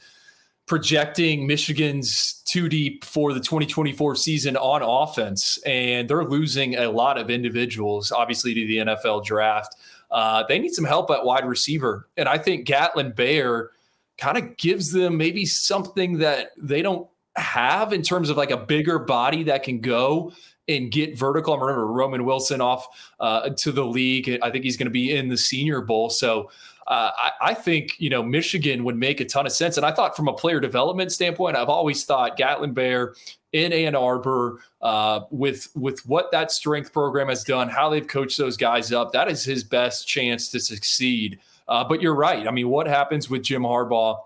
[0.68, 5.58] projecting Michigan's too deep for the 2024 season on offense.
[5.66, 9.76] And they're losing a lot of individuals, obviously, to the NFL draft.
[10.12, 12.10] Uh, they need some help at wide receiver.
[12.18, 13.72] And I think Gatlin Bair
[14.18, 17.08] kind of gives them maybe something that they don't
[17.38, 20.32] have in terms of like a bigger body that can go
[20.68, 21.54] and get vertical.
[21.54, 22.88] I remember Roman Wilson off
[23.20, 24.40] uh, to the league.
[24.42, 26.10] I think he's going to be in the Senior Bowl.
[26.10, 26.50] So
[26.88, 29.76] uh, I, I, think you know Michigan would make a ton of sense.
[29.78, 33.14] And I thought from a player development standpoint, I've always thought Gatlin Bair
[33.52, 38.38] in Ann Arbor uh, with with what that strength program has done, how they've coached
[38.38, 41.40] those guys up, that is his best chance to succeed.
[41.68, 42.48] Uh, but you're right.
[42.48, 44.20] I mean, what happens with Jim Harbaugh?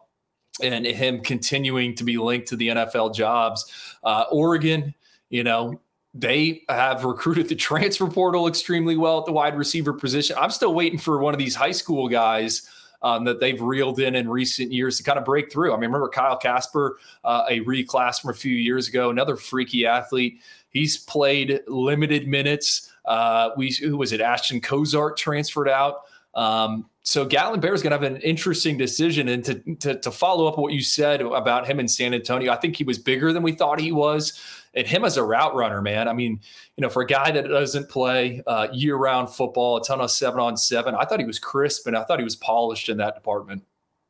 [0.61, 3.71] And him continuing to be linked to the NFL jobs.
[4.03, 4.93] Uh, Oregon,
[5.29, 5.79] you know,
[6.13, 10.35] they have recruited the transfer portal extremely well at the wide receiver position.
[10.39, 12.69] I'm still waiting for one of these high school guys
[13.01, 15.71] um, that they've reeled in in recent years to kind of break through.
[15.71, 19.85] I mean, remember Kyler Kasper, uh, a reclass from a few years ago, another freaky
[19.85, 20.41] athlete.
[20.69, 22.91] He's played limited minutes.
[23.05, 24.21] Uh, we who was it?
[24.21, 26.01] Ashton Cozart transferred out.
[26.35, 29.27] Um, so Gatlin Bair is going to have an interesting decision.
[29.27, 32.57] And to, to, to follow up what you said about him in San Antonio, I
[32.57, 34.39] think he was bigger than we thought he was.
[34.73, 36.07] And him as a route runner, man.
[36.07, 36.39] I mean,
[36.77, 40.39] you know, for a guy that doesn't play uh, year-round football, a ton of seven
[40.39, 43.15] on seven, I thought he was crisp and I thought he was polished in that
[43.15, 43.63] department.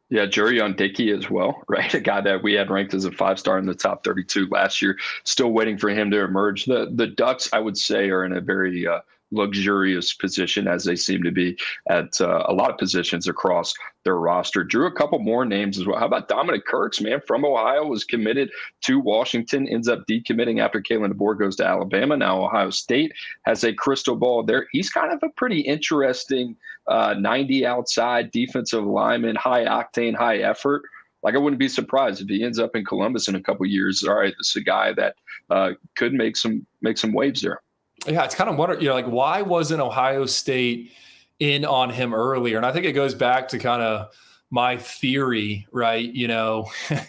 [0.10, 1.92] Yeah, Jurrion Dickey as well, right?
[1.94, 4.82] A guy that we had ranked as a five star in the top 32 last
[4.82, 5.00] year.
[5.24, 6.66] Still waiting for him to emerge.
[6.66, 9.00] The the Ducks, I would say, are in a very uh,
[9.32, 11.58] luxurious position as they seem to be
[11.90, 14.64] at uh, a lot of positions across their roster.
[14.64, 16.00] Drew a couple more names as well.
[16.00, 20.82] How about Dominic Kirks, man, from Ohio, was committed to Washington, ends up decommitting after
[20.82, 22.18] Kalen DeBoer goes to Alabama.
[22.18, 23.14] Now Ohio State
[23.44, 24.68] has a crystal ball there.
[24.72, 26.56] He's kind of a pretty interesting
[26.88, 30.84] uh, 90 outside defensive lineman, high octane, high effort
[31.24, 34.04] like I wouldn't be surprised if he ends up in Columbus in a couple years.
[34.04, 35.16] All right, this is a guy that
[35.50, 37.62] uh, could make some make some waves there.
[38.08, 40.92] Yeah, it's kind of wonder, you know, like why wasn't Ohio State
[41.40, 42.58] in on him earlier?
[42.58, 44.12] And I think it goes back to kind of
[44.50, 46.12] my theory, right?
[46.14, 46.70] You know,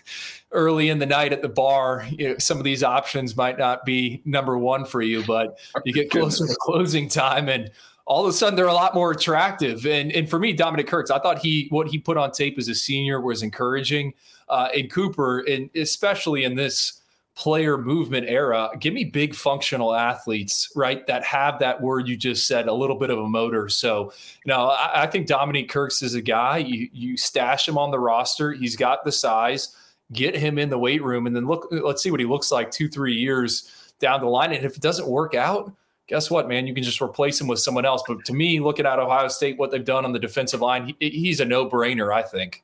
[0.52, 3.84] early in the night at the bar, you know, some of these options might not
[3.84, 7.70] be number one for you, but you get closer to closing time and
[8.04, 9.86] all of a sudden they're a lot more attractive.
[9.86, 12.68] And and for me, Dominic Kirks, I thought he what he put on tape as
[12.68, 14.14] a senior was encouraging.
[14.48, 17.01] Uh, and Cooper, and especially in this
[17.34, 21.06] player movement era, give me big functional athletes, right?
[21.06, 23.70] That have that word you just said, a little bit of a motor.
[23.70, 24.12] So,
[24.44, 26.58] you know, I, I think Dominique Kirks is a guy.
[26.58, 28.52] You you stash him on the roster.
[28.52, 29.74] He's got the size.
[30.12, 31.68] Get him in the weight room, and then look.
[31.70, 34.52] Let's see what he looks like two, three years down the line.
[34.52, 35.72] And if it doesn't work out,
[36.06, 36.66] guess what, man?
[36.66, 38.02] You can just replace him with someone else.
[38.06, 41.08] But to me, looking at Ohio State, what they've done on the defensive line, he,
[41.08, 42.14] he's a no-brainer.
[42.14, 42.62] I think.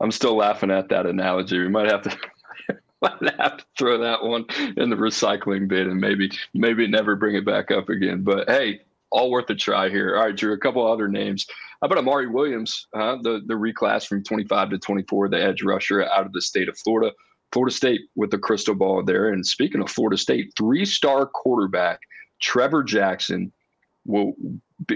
[0.00, 1.60] I'm still laughing at that analogy.
[1.60, 2.18] We might have to
[3.20, 7.36] might have to throw that one in the recycling bin and maybe maybe never bring
[7.36, 8.22] it back up again.
[8.22, 10.16] But hey, all worth a try here.
[10.16, 11.46] All right, Drew, a couple other names.
[11.80, 16.04] How about Amari Williams, uh, the the reclass from 25 to 24, the edge rusher
[16.04, 17.12] out of the state of Florida.
[17.52, 19.32] Florida State with the crystal ball there.
[19.32, 22.00] And speaking of Florida State, three star quarterback
[22.42, 23.52] Trever Jackson
[24.06, 24.34] will,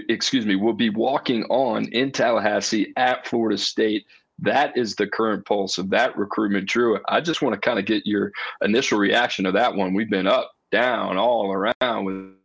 [0.09, 4.05] excuse me, will be walking on in Tallahassee at Florida State
[4.39, 6.67] that is the current pulse of that recruitment.
[6.67, 9.93] Drew, I just want to kind of get your initial reaction to that one.
[9.93, 12.05] We've been up, down, all around.
[12.05, 12.35] With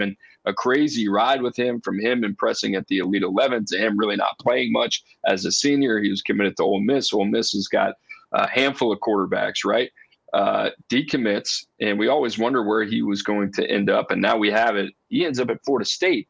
[0.00, 3.96] been a crazy ride with him from him impressing at the Elite 11 to him
[3.96, 6.00] really not playing much as a senior.
[6.00, 7.12] He was committed to Ole Miss.
[7.12, 7.94] Ole Miss has got
[8.32, 9.90] a handful of quarterbacks, right?
[10.32, 14.10] Uh, decommits, and we always wonder where he was going to end up.
[14.10, 14.92] And now we have it.
[15.08, 16.28] He ends up at Florida State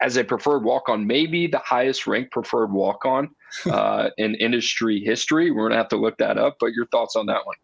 [0.00, 3.30] as a preferred walk on, maybe the highest ranked preferred walk on
[3.66, 5.50] uh, in industry history.
[5.50, 6.56] We're going to have to look that up.
[6.60, 7.56] But your thoughts on that one?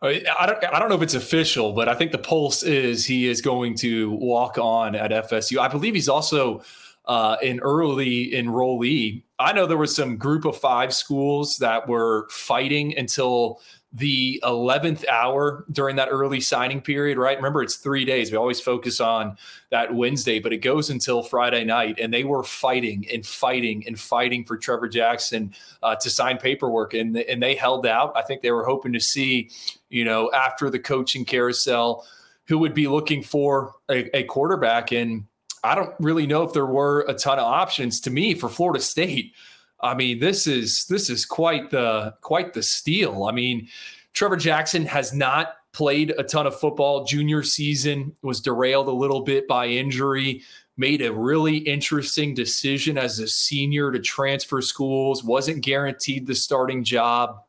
[0.00, 3.26] I don't, I don't know if it's official, but I think the pulse is he
[3.26, 5.58] is going to walk on at FSU.
[5.58, 6.62] I believe he's also
[7.06, 9.24] uh, an early enrollee.
[9.40, 13.60] I know there was some group of five schools that were fighting until
[13.98, 17.36] the 11th hour during that early signing period, right?
[17.36, 18.30] Remember, it's three days.
[18.30, 19.36] We always focus on
[19.70, 21.98] that Wednesday, but it goes until Friday night.
[22.00, 26.94] And they were fighting and fighting and fighting for Trever Jackson uh, to sign paperwork.
[26.94, 28.12] And, and they held out.
[28.16, 29.50] I think they were hoping to see,
[29.88, 32.06] you know, after the coaching carousel,
[32.46, 34.92] who would be looking for a, a quarterback.
[34.92, 35.26] And
[35.64, 38.80] I don't really know if there were a ton of options to me for Florida
[38.80, 39.34] State.
[39.80, 43.24] I mean, this is this is quite the quite the steal.
[43.24, 43.68] I mean,
[44.14, 47.04] Trever Jackson has not played a ton of football.
[47.04, 50.42] Junior season was derailed a little bit by injury.
[50.76, 55.24] Made a really interesting decision as a senior to transfer schools.
[55.24, 57.40] Wasn't guaranteed the starting job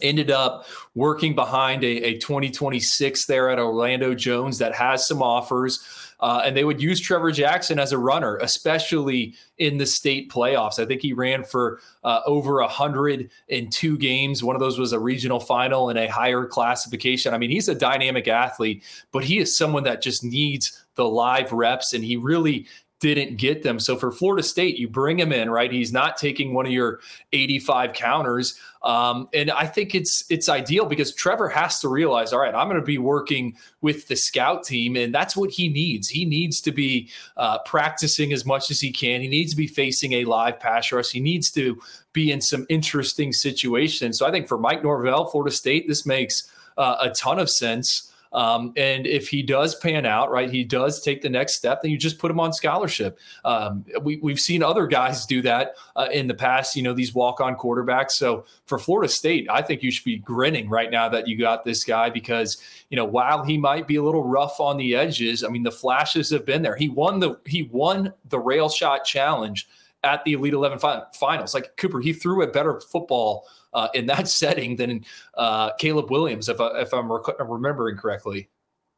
[0.00, 5.84] ended up working behind a, a 2026 there at Orlando Jones that has some offers.
[6.24, 10.78] Uh, and they would use Trever Jackson as a runner, especially in the state playoffs.
[10.78, 14.42] I think he ran for uh, over 102 games.
[14.42, 17.34] One of those was a regional final in a higher classification.
[17.34, 18.82] I mean, he's a dynamic athlete,
[19.12, 22.68] but he is someone that just needs the live reps, and he really
[23.12, 23.78] didn't get them.
[23.78, 25.70] So for Florida State, you bring him in, right?
[25.70, 27.00] He's not taking one of your
[27.32, 28.58] 85 counters.
[28.82, 32.68] Um, and I think it's it's ideal because Trever has to realize, all right, I'm
[32.68, 36.08] going to be working with the scout team, and that's what he needs.
[36.08, 39.20] He needs to be uh, practicing as much as he can.
[39.20, 41.10] He needs to be facing a live pass rush.
[41.10, 41.80] He needs to
[42.12, 44.18] be in some interesting situations.
[44.18, 48.12] So I think for Mike Norvell, Florida State, this makes uh, a ton of sense.
[48.34, 51.92] Um, and if he does pan out, right, he does take the next step, then
[51.92, 53.18] you just put him on scholarship.
[53.44, 57.14] Um, we, we've seen other guys do that uh, in the past, you know, these
[57.14, 58.12] walk on quarterbacks.
[58.12, 61.64] So for Florida State, I think you should be grinning right now that you got
[61.64, 62.58] this guy because,
[62.90, 65.70] you know, while he might be a little rough on the edges, I mean, the
[65.70, 66.76] flashes have been there.
[66.76, 69.68] He won the, he won the rail shot challenge
[70.02, 70.78] at the Elite 11
[71.14, 71.54] finals.
[71.54, 76.48] Like Cooper, he threw a better football uh, in that setting than uh, Caleb Williams,
[76.48, 78.48] if, I, if I'm rec- remembering correctly.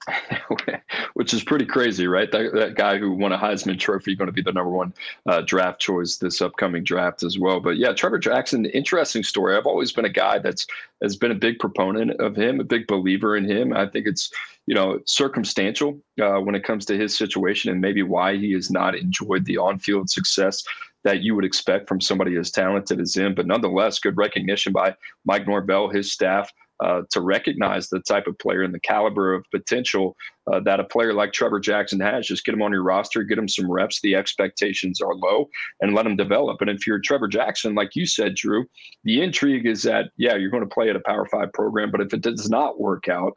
[1.14, 2.30] Which is pretty crazy, right?
[2.30, 4.94] That, that guy who won a Heisman Trophy going to be the number one
[5.26, 7.60] uh, draft choice this upcoming draft as well.
[7.60, 9.56] But yeah, Trever Jackson, interesting story.
[9.56, 10.66] I've always been a guy that's
[11.02, 13.72] has been a big proponent of him, a big believer in him.
[13.72, 14.30] I think it's
[14.66, 18.70] you know circumstantial uh, when it comes to his situation and maybe why he has
[18.70, 20.64] not enjoyed the on-field success
[21.04, 23.32] that you would expect from somebody as talented as him.
[23.32, 28.38] But nonetheless, good recognition by Mike Norvell, his staff, uh, to recognize the type of
[28.38, 30.16] player and the caliber of potential
[30.52, 32.26] uh, that a player like Trever Jackson has.
[32.26, 34.00] Just get him on your roster, get him some reps.
[34.00, 35.48] The expectations are low,
[35.80, 36.60] and let him develop.
[36.60, 38.66] And if you're Trever Jackson, like you said, Drew,
[39.04, 42.00] the intrigue is that yeah, you're going to play at a Power Five program, but
[42.00, 43.32] if it does not work out,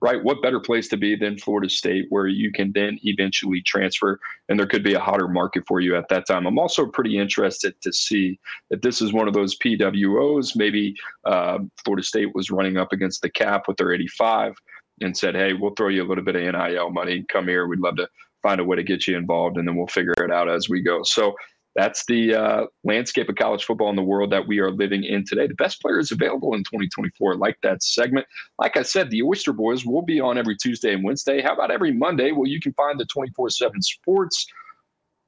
[0.00, 4.18] right, what better place to be than Florida State, where you can then eventually transfer,
[4.48, 6.46] and there could be a hotter market for you at that time.
[6.46, 8.38] I'm also pretty interested to see
[8.70, 10.56] that this is one of those PWOs.
[10.56, 10.94] Maybe
[11.24, 14.54] uh, Florida State was running up against the cap with their 85
[15.00, 17.24] and said, "Hey, we'll throw you a little bit of NIL money.
[17.30, 17.66] Come here.
[17.66, 18.08] We'd love to
[18.42, 20.82] find a way to get you involved, and then we'll figure it out as we
[20.82, 21.34] go." So
[21.74, 25.24] that's the uh, landscape of college football in the world that we are living in
[25.24, 25.46] today.
[25.46, 28.26] The best players available in 2024, like that segment.
[28.58, 31.40] Like I said, the Oyster Boys will be on every Tuesday and Wednesday.
[31.40, 32.32] How about every Monday?
[32.32, 34.46] Well, you can find the 24 7 sports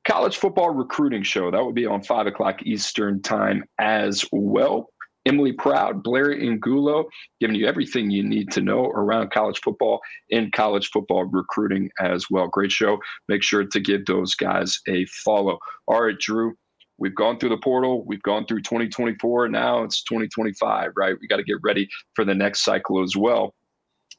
[0.07, 1.51] college football recruiting show.
[1.51, 4.91] That would be on 5 o'clock Eastern time as well.
[5.27, 7.07] Emily Proud, Blair Angulo,
[7.41, 10.01] giving you everything you need to know around college football
[10.31, 12.49] and college football recruiting as well.
[12.49, 12.99] Great show.
[13.29, 15.59] Make sure to give those guys a follow.
[15.89, 16.55] All right, Drew,
[16.99, 18.05] we've gone through the portal.
[18.05, 19.49] We've gone through 2024.
[19.49, 21.17] Now it's 2025, right?
[21.21, 23.55] We got to get ready for the next cycle as well.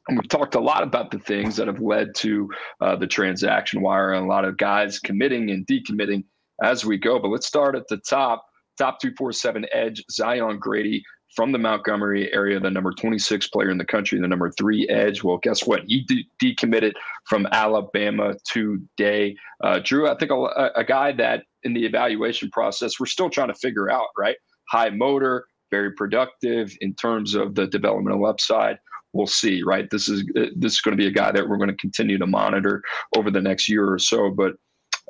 [0.08, 2.50] And we've talked a lot about the things that have led to
[2.80, 6.24] uh, the transaction wire and a lot of guys committing and decommitting
[6.64, 7.20] as we go.
[7.20, 8.46] But let's start at the top
[8.78, 11.04] top 247 edge, Zion Grady
[11.36, 15.24] from the Montgomery area, the number 26 player in the country, the number three edge.
[15.24, 15.82] Well, guess what?
[15.86, 16.94] He de- decommitted
[17.28, 19.36] from Alabama today.
[19.62, 23.50] Uh, Drew, I think a, a guy that in the evaluation process, we're still trying
[23.50, 24.38] to figure out, right?
[24.70, 28.78] High motor, very productive in terms of the developmental upside.
[29.14, 29.90] We'll see, right?
[29.90, 32.18] This is uh, this is going to be a guy that we're going to continue
[32.18, 32.82] to monitor
[33.16, 34.30] over the next year or so.
[34.30, 34.54] But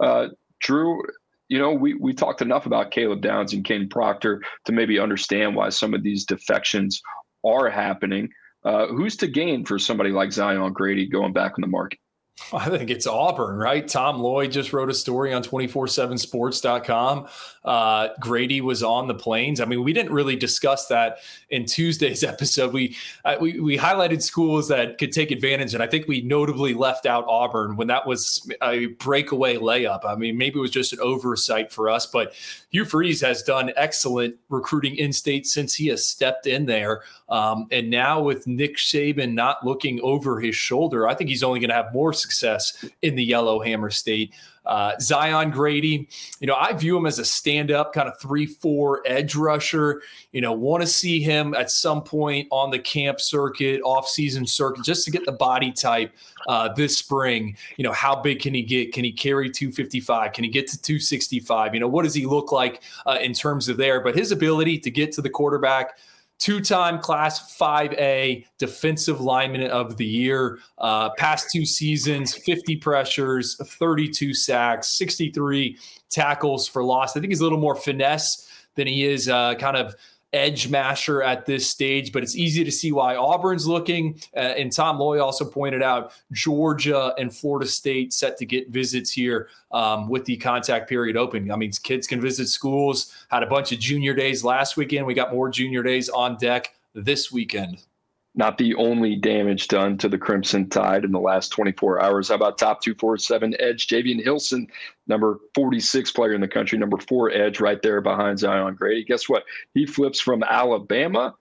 [0.01, 0.30] uh,
[0.61, 1.01] Drew,
[1.47, 5.55] you know, we, we talked enough about Caleb Downs and Kadyn Proctor to maybe understand
[5.55, 7.01] why some of these defections
[7.45, 8.29] are happening.
[8.63, 11.99] Uh, who's to gain for somebody like Zion Grady going back in the market?
[12.53, 13.88] I think it's Auburn, right?
[13.88, 17.27] Tom Loy just wrote a story on 247sports.com.
[17.63, 19.59] Uh, Grady was on the plains.
[19.59, 21.19] I mean, we didn't really discuss that
[21.49, 22.73] in Tuesday's episode.
[22.73, 26.73] We, uh, we, we highlighted schools that could take advantage, and I think we notably
[26.73, 30.05] left out Auburn when that was a breakaway layup.
[30.05, 32.33] I mean, maybe it was just an oversight for us, but
[32.69, 37.01] Hugh Freeze has done excellent recruiting in state since he has stepped in there.
[37.29, 41.59] Um, and now with Nick Saban not looking over his shoulder, I think he's only
[41.59, 44.34] going to have more success in the Yellowhammer State.
[44.65, 46.09] Uh, Zion Grady,
[46.39, 50.01] you know, I view him as a stand up kind of 3 4 edge rusher.
[50.32, 54.45] You know, want to see him at some point on the camp circuit, off season
[54.47, 56.11] circuit, just to get the body type
[56.47, 57.55] uh, this spring.
[57.78, 58.91] You know, how big can he get?
[58.91, 60.34] Can he carry 255?
[60.34, 61.76] Can he get to 265?
[61.76, 64.01] You know, what does he look like uh, in terms of there?
[64.01, 65.99] But his ability to get to the quarterback,
[66.39, 70.59] two time class 5A defensive lineman of the year.
[70.77, 75.77] Uh, past two seasons, 50 pressures, 32 sacks, 63
[76.09, 77.15] tackles for loss.
[77.15, 79.95] I think he's a little more finesse than he is uh, kind of
[80.34, 84.19] edge masher at this stage, but it's easy to see why Auburn's looking.
[84.36, 89.11] Uh, and Tom Loy also pointed out Georgia and Florida State set to get visits
[89.11, 91.49] here um, with the contact period open.
[91.51, 93.13] I mean, kids can visit schools.
[93.30, 95.05] Had a bunch of junior days last weekend.
[95.05, 97.78] We got more junior days on deck this weekend
[98.36, 102.29] not the only damage done to the Crimson Tide in the last 24 hours.
[102.29, 103.88] How about top 247 edge?
[103.88, 104.67] Javion Hilson,
[105.07, 109.05] number 46 player in the country, number four edge right there behind Zion Grady.
[109.05, 109.43] Guess what?
[109.73, 111.36] He flips from Alabama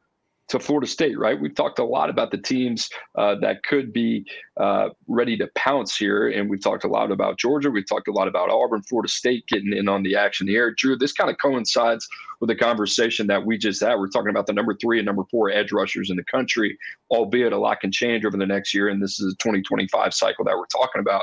[0.49, 1.40] to Florida State, right?
[1.40, 4.26] We've talked a lot about the teams uh, that could be
[4.59, 7.70] uh, ready to pounce here, and we've talked a lot about Georgia.
[7.70, 10.72] We've talked a lot about Auburn, Florida State getting in on the action here.
[10.72, 12.07] Drew, this kind of coincides
[12.40, 13.95] with the conversation that we just had.
[13.95, 16.76] We're talking about the number three and number four edge rushers in the country,
[17.11, 20.45] albeit a lot can change over the next year, and this is a 2025 cycle
[20.45, 21.22] that we're talking about.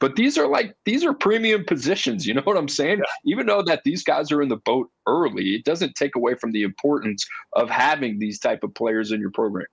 [0.00, 2.26] But these are like these are premium positions.
[2.26, 3.02] You know what I'm saying?
[3.24, 6.52] Even though that these guys are in the boat early, it doesn't take away from
[6.52, 9.66] the importance of having these type of players in your program.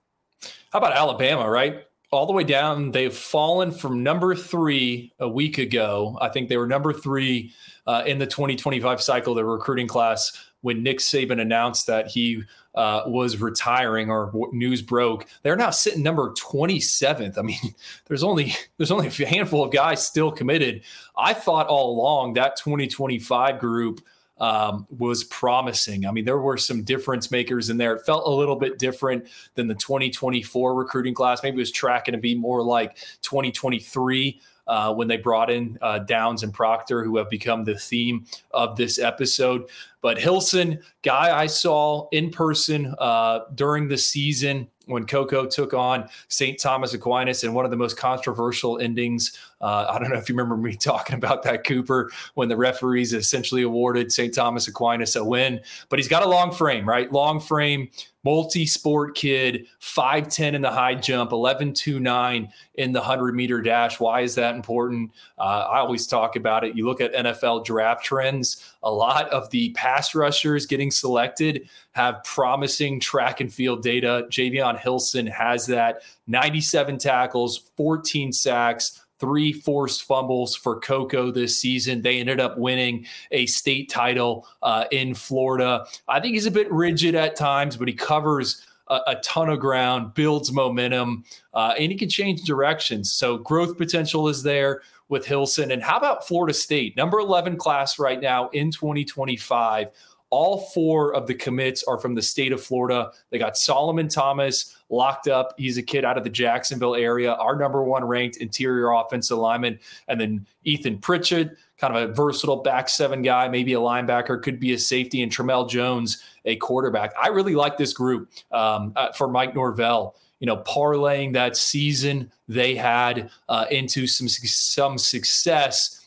[0.72, 1.84] How about Alabama, right?
[2.10, 6.18] All the way down, they've fallen from number three a week ago.
[6.20, 7.52] I think they were number three
[7.86, 10.32] uh, in the 2025 cycle, the recruiting class,
[10.62, 12.42] when Nick Saban announced that he
[12.74, 15.26] uh, was retiring or news broke.
[15.42, 17.36] They're now sitting number 27th.
[17.36, 17.58] I mean,
[18.06, 20.82] there's only there's only a handful of guys still committed.
[21.16, 24.00] I thought all along that 2025 group
[24.38, 26.06] um, was promising.
[26.06, 27.94] I mean, there were some difference makers in there.
[27.94, 31.42] It felt a little bit different than the 2024 recruiting class.
[31.42, 34.40] Maybe it was tracking to be more like 2023
[34.72, 38.74] uh, when they brought in uh, Downs and Proctor, who have become the theme of
[38.78, 39.68] this episode.
[40.00, 46.08] But Hilson, guy I saw in person uh, during the season, when Cocoa took on
[46.28, 46.58] St.
[46.58, 49.38] Thomas Aquinas in one of the most controversial endings.
[49.62, 53.12] Uh, I don't know if you remember me talking about that, Cooper, when the referees
[53.12, 54.34] essentially awarded St.
[54.34, 55.60] Thomas Aquinas a win.
[55.88, 57.10] But he's got a long frame, right?
[57.12, 57.88] Long frame,
[58.24, 64.00] multi sport kid, 5'10 in the high jump, 11'29 in the 100 meter dash.
[64.00, 65.12] Why is that important?
[65.38, 66.76] Uh, I always talk about it.
[66.76, 72.24] You look at NFL draft trends, a lot of the pass rushers getting selected have
[72.24, 74.26] promising track and field data.
[74.30, 82.02] Javion Hilson has that 97 tackles, 14 sacks three forced fumbles for Cocoa this season.
[82.02, 85.86] They ended up winning a state title uh, in Florida.
[86.08, 89.60] I think he's a bit rigid at times, but he covers a, a ton of
[89.60, 91.22] ground, builds momentum,
[91.54, 93.12] uh, and he can change directions.
[93.12, 95.70] So growth potential is there with Hilson.
[95.70, 96.96] And how about Florida State?
[96.96, 99.86] Number 11 class right now in 2025.
[100.32, 103.12] All four of the commits are from the state of Florida.
[103.28, 105.52] They got Solomon Thomas locked up.
[105.58, 109.78] He's a kid out of the Jacksonville area, our number one ranked interior offensive lineman.
[110.08, 114.58] And then Ethan Pritchett, kind of a versatile back seven guy, maybe a linebacker, could
[114.58, 117.12] be a safety, and Tramell Jones, a quarterback.
[117.22, 120.16] I really like this group um, uh, for Mike Norvell.
[120.40, 126.01] You know, parlaying that season they had uh, into some some success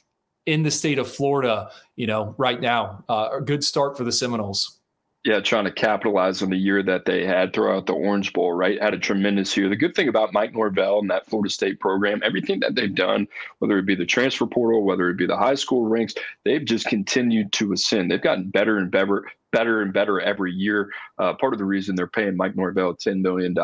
[0.45, 3.03] in the state of Florida, you know, right now.
[3.09, 4.79] Uh, a good start for the Seminoles.
[5.23, 8.79] Yeah, trying to capitalize on the year that they had throughout the Orange Bowl, right?
[8.79, 9.67] Had a tremendous year.
[9.67, 13.27] The good thing about Mike Norvell and that Florida State program, everything that they've done,
[13.57, 16.85] whether it be the transfer portal, whether it be the high school ranks, they've just
[16.85, 18.11] continued to ascend.
[18.11, 19.25] They've gotten better and better,
[19.55, 20.91] better and better every year.
[21.17, 23.55] Uh, part of the reason they're paying Mike Norvell $10 million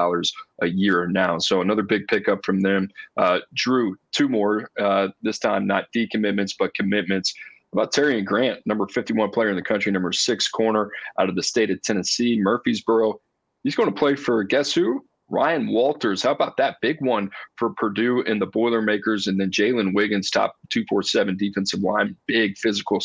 [0.62, 1.38] a year now.
[1.38, 2.88] So another big pickup from them.
[3.18, 7.34] Uh, Drew, two more, uh, this time not decommitments, but commitments.
[7.74, 11.44] About Tarrion Grant, number 51 player in the country, number six corner out of the
[11.44, 13.20] state of Tennessee, Murfreesboro.
[13.64, 15.06] He's going to play for guess who?
[15.32, 16.22] Ryan Walters.
[16.22, 19.28] How about that big one for Purdue and the Boilermakers?
[19.28, 23.02] And then Jalen Wiggins, top 247 defensive line, big physical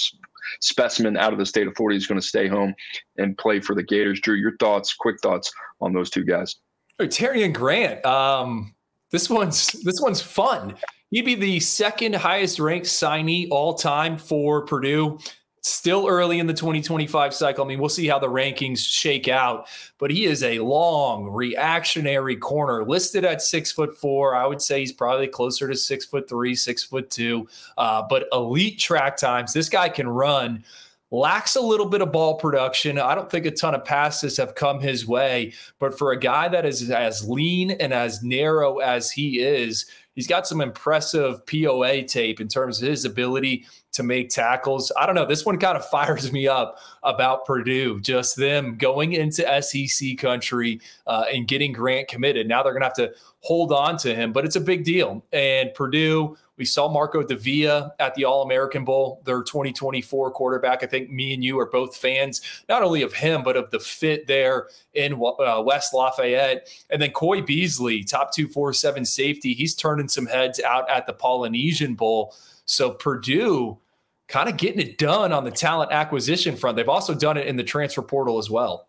[0.61, 1.97] specimen out of the state of Florida.
[1.97, 2.75] He's going to stay home
[3.17, 4.21] and play for the Gators.
[4.21, 6.57] Drew, your thoughts, quick thoughts on those two guys.
[6.99, 8.05] Oh, Tarrion Grant.
[8.05, 8.75] Um,
[9.11, 10.75] this one's this one's fun.
[11.11, 15.19] He'd be the second highest ranked signee all time for Purdue
[15.67, 17.65] still early in the 2025 cycle.
[17.65, 22.37] I mean, we'll see how the rankings shake out, but he is a long reactionary
[22.37, 24.35] corner listed at six foot four.
[24.35, 28.29] I would say he's probably closer to six foot three, six foot two, uh, but
[28.33, 29.53] elite track times.
[29.53, 30.65] This guy can run.
[31.13, 32.99] Lacks a little bit of ball production.
[32.99, 36.49] I don't think a ton of passes have come his way, but for a guy
[36.49, 39.87] that is as lean and as narrow as he is,
[40.17, 43.67] he's got some impressive POA tape in terms of his ability
[43.97, 44.93] to make tackles.
[44.99, 45.25] I don't know.
[45.25, 50.81] This one kind of fires me up about Purdue, just them going into SEC country
[51.07, 52.47] uh, and getting Grant committed.
[52.47, 55.25] Now they're going to have to hold on to him, but it's a big deal.
[55.33, 60.83] And Purdue, we saw Marcos Davila at the All American Bowl, their 2024 quarterback.
[60.83, 63.81] I think me and you are both fans, not only of him, but of the
[63.81, 66.69] fit there in uh, West Lafayette.
[66.91, 71.95] And then Coy Beasley, top 247 safety, he's turning some heads out at the Polynesian
[71.95, 72.35] Bowl.
[72.67, 73.79] So Purdue,
[74.29, 76.77] kind of getting it done on the talent acquisition front.
[76.77, 78.86] They've also done it in the transfer portal as well.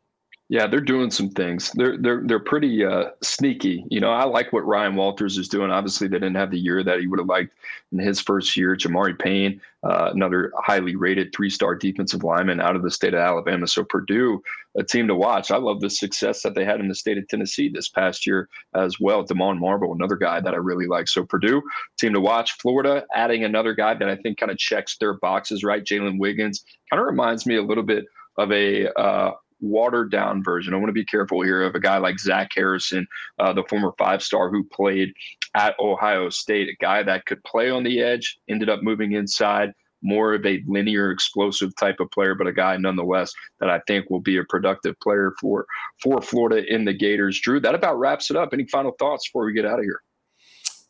[0.49, 1.71] Yeah, they're doing some things.
[1.73, 3.83] They're they're they're pretty uh, sneaky.
[3.89, 5.71] You know, I like what Ryan Walters is doing.
[5.71, 7.51] Obviously, they didn't have the year that he would have liked
[7.91, 8.73] in his first year.
[8.73, 13.67] Jamari Payne, uh, another highly rated three-star defensive lineman out of the state of Alabama.
[13.67, 14.41] So Purdue,
[14.77, 15.51] a team to watch.
[15.51, 18.47] I love the success that they had in the state of Tennessee this past year
[18.73, 19.25] as well.
[19.25, 21.09] Demond Marble, another guy that I really like.
[21.09, 21.61] So Purdue,
[21.99, 22.53] team to watch.
[22.53, 25.65] Florida, adding another guy that I think kind of checks their boxes.
[25.65, 28.05] Right, Jalen Wiggins kind of reminds me a little bit
[28.37, 30.73] of a uh, watered down version.
[30.73, 33.07] I want to be careful here of a guy like Zach Harrison,
[33.39, 35.13] uh, the former five star who played
[35.55, 39.73] at Ohio State, a guy that could play on the edge, ended up moving inside.
[40.03, 44.11] More of a linear, explosive type of player, but a guy nonetheless that I think
[44.11, 45.65] will be a productive player for
[45.99, 47.41] for Florida in the Gators.
[47.41, 48.49] Drew, that about wraps it up.
[48.53, 50.03] Any final thoughts before we get out of here?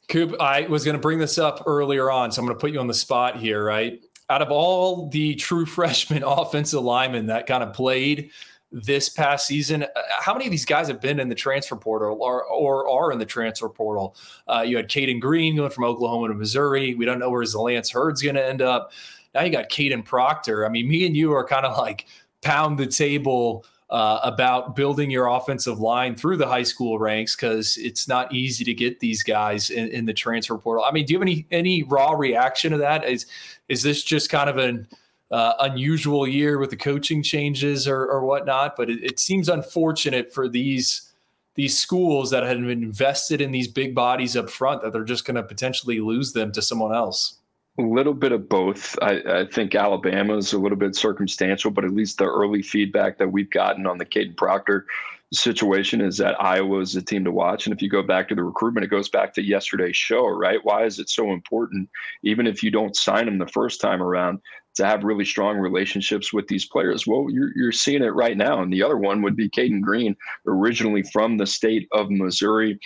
[0.10, 2.72] Coop, I was going to bring this up earlier on, so I'm going to put
[2.72, 4.02] you on the spot here, right?
[4.30, 8.32] Out of all the true freshman offensive linemen that kind of played
[8.72, 9.84] this past season.
[9.84, 13.12] Uh, how many of these guys have been in the transfer portal or, or are
[13.12, 14.16] in the transfer portal?
[14.48, 16.96] Uh, you had Cayden Green going from Oklahoma to Missouri.
[16.96, 18.92] We don't know where Lance Heard's going to end up.
[19.34, 20.66] Now you got Kadyn Proctor.
[20.66, 22.08] I mean, me and you are kind of like
[22.42, 27.78] pound the table uh, about building your offensive line through the high school ranks because
[27.78, 30.84] it's not easy to get these guys in, in the transfer portal.
[30.84, 33.06] I mean, do you have any any raw reaction to that?
[33.06, 33.28] Is
[33.70, 34.88] is this just kind of an
[35.32, 38.76] uh, unusual year with the coaching changes or, or whatnot.
[38.76, 41.12] But it, it, seems unfortunate for these
[41.56, 45.26] these schools that had been invested in these big bodies up front that they're just
[45.26, 47.40] going to potentially lose them to someone else?
[47.80, 48.98] A little bit of both.
[49.02, 53.18] I, I think Alabama is a little bit circumstantial, but at least the early feedback
[53.18, 54.86] that we've gotten on the Kadyn Proctor
[55.34, 57.66] situation is that Iowa is a team to watch.
[57.66, 60.60] And if you go back to the recruitment, it goes back to yesterday's show, right?
[60.64, 61.90] Why is it so important,
[62.24, 64.40] even if you don't sign them the first time around,
[64.76, 67.06] to have really strong relationships with these players?
[67.06, 68.62] Well, you're, you're seeing it right now.
[68.62, 70.16] And the other one would be Cayden Green,
[70.46, 72.80] originally from the state of Missouri,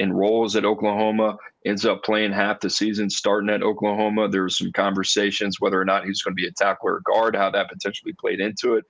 [0.00, 4.28] enrolls at Oklahoma, ends up playing half the season starting at Oklahoma.
[4.28, 7.36] There was some conversations whether or not he's going to be a tackler or guard,
[7.36, 8.84] how that potentially played into it.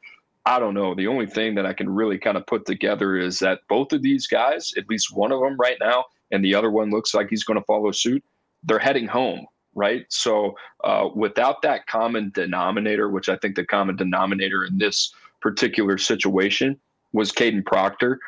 [0.46, 0.94] I don't know.
[0.94, 4.02] The only thing that I can really kind of put together is that both of
[4.02, 7.28] these guys, at least one of them right now, and the other one looks like
[7.30, 8.22] he's going to follow suit,
[8.62, 10.04] they're heading home, right?
[10.08, 15.96] So uh, without that common denominator, which I think the common denominator in this particular
[15.96, 16.78] situation
[17.12, 18.20] was Kadyn Proctor,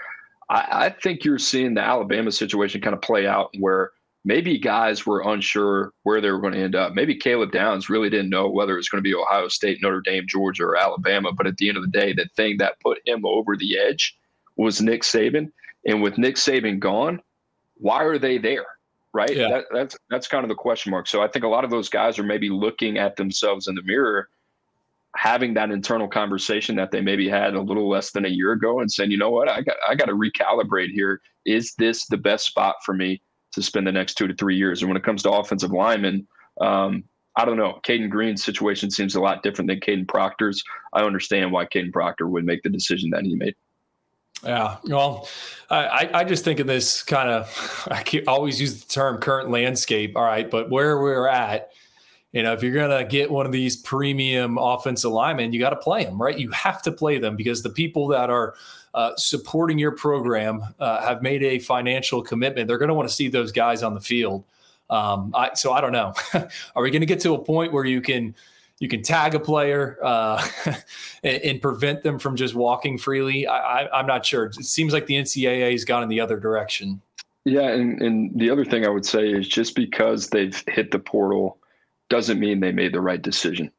[0.49, 3.91] I, I think you're seeing the Alabama situation kind of play out where
[4.27, 6.95] maybe guys were unsure where they were going to end up.
[6.95, 10.01] Maybe Caleb Downs really didn't know whether it was going to be Ohio State, Notre
[10.01, 11.33] Dame, Georgia, or Alabama.
[11.33, 14.19] But at the end of the day, the thing that put him over the edge
[14.57, 15.53] was Nick Saban.
[15.87, 17.23] And with Nick Saban gone,
[17.77, 18.67] why are they there?
[19.15, 19.35] Right.
[19.35, 19.49] Yeah.
[19.49, 21.07] That, that's that's kind of the question mark.
[21.07, 23.83] So I think a lot of those guys are maybe looking at themselves in the
[23.83, 24.29] mirror,
[25.15, 28.81] having that internal conversation that they maybe had a little less than a year ago,
[28.81, 31.21] and saying, you know what, I got I got to recalibrate here.
[31.47, 33.23] Is this the best spot for me?
[33.55, 34.83] To spend the next two to three years.
[34.83, 36.27] And when it comes to offensive linemen,
[36.61, 37.05] um,
[37.37, 37.81] I don't know.
[37.83, 40.63] Cayden Green's situation seems a lot different than Kadyn Proctor's.
[40.95, 43.55] I understand why Kadyn Proctor would make the decision that he made.
[44.43, 45.29] Yeah, well,
[45.71, 47.89] I, I just think of this kind of.
[47.91, 50.17] I always use the term current landscape.
[50.17, 51.71] All right, but where we're at,
[52.33, 55.77] you know, if you're gonna get one of these premium offensive linemen, you got to
[55.77, 56.39] play them, right?
[56.39, 58.55] You have to play them because the people that are
[58.97, 62.67] uh, supporting your program uh, have made a financial commitment.
[62.67, 64.43] They're going to want to see those guys on the field.
[64.89, 66.15] Um, I, so I don't know.
[66.75, 68.35] Are we going to get to a point where you can
[68.79, 70.47] you can tag a player uh,
[71.23, 73.47] and, and, prevent them from just walking freely?
[73.47, 74.47] I, am not sure.
[74.47, 77.01] It seems like the NCAA has gone in the other direction.
[77.45, 80.99] Yeah, and, and the other thing I would say is just because they've hit the
[80.99, 81.59] portal
[82.09, 83.71] doesn't mean they made the right decision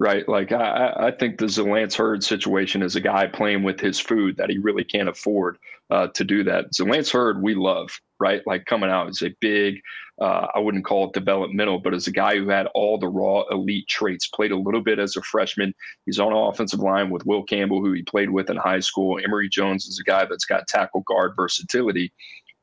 [0.00, 0.26] right?
[0.26, 4.38] Like I, I think the Lance Heard situation is a guy playing with his food
[4.38, 5.58] that he really can't afford
[5.90, 6.66] uh, to do that.
[6.80, 8.40] Lance Heard, we love, right?
[8.46, 9.78] Like coming out as a big,
[10.18, 13.42] uh, I wouldn't call it developmental, but as a guy who had all the raw
[13.50, 15.74] elite traits, played a little bit as a freshman.
[16.06, 19.20] He's on offensive line with Will Campbell, who he played with in high school.
[19.22, 22.10] Emery Jones is a guy that's got tackle guard versatility.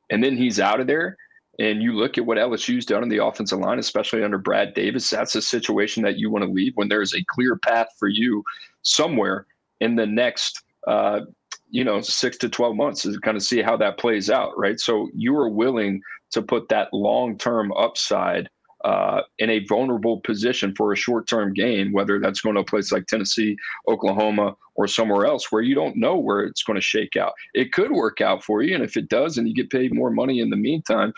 [0.09, 1.17] And then he's out of there
[1.59, 5.09] and you look at what LSU's done in the offensive line, especially under Brad Davis,
[5.09, 8.43] that's a situation that you want to leave when there's a clear path for you
[8.83, 9.47] somewhere
[9.79, 11.21] in the next, uh,
[11.69, 14.79] you know, six to 12 months to kind of see how that plays out, right?
[14.79, 16.01] So you are willing
[16.31, 18.49] to put that long term upside
[18.85, 22.65] uh, in a vulnerable position for a short term gain, whether that's going to a
[22.65, 26.81] place like Tennessee, Oklahoma, or somewhere else where you don't know where it's going to
[26.81, 27.33] shake out.
[27.55, 28.75] It could work out for you.
[28.75, 31.11] And if it does and you get paid more money in the meantime,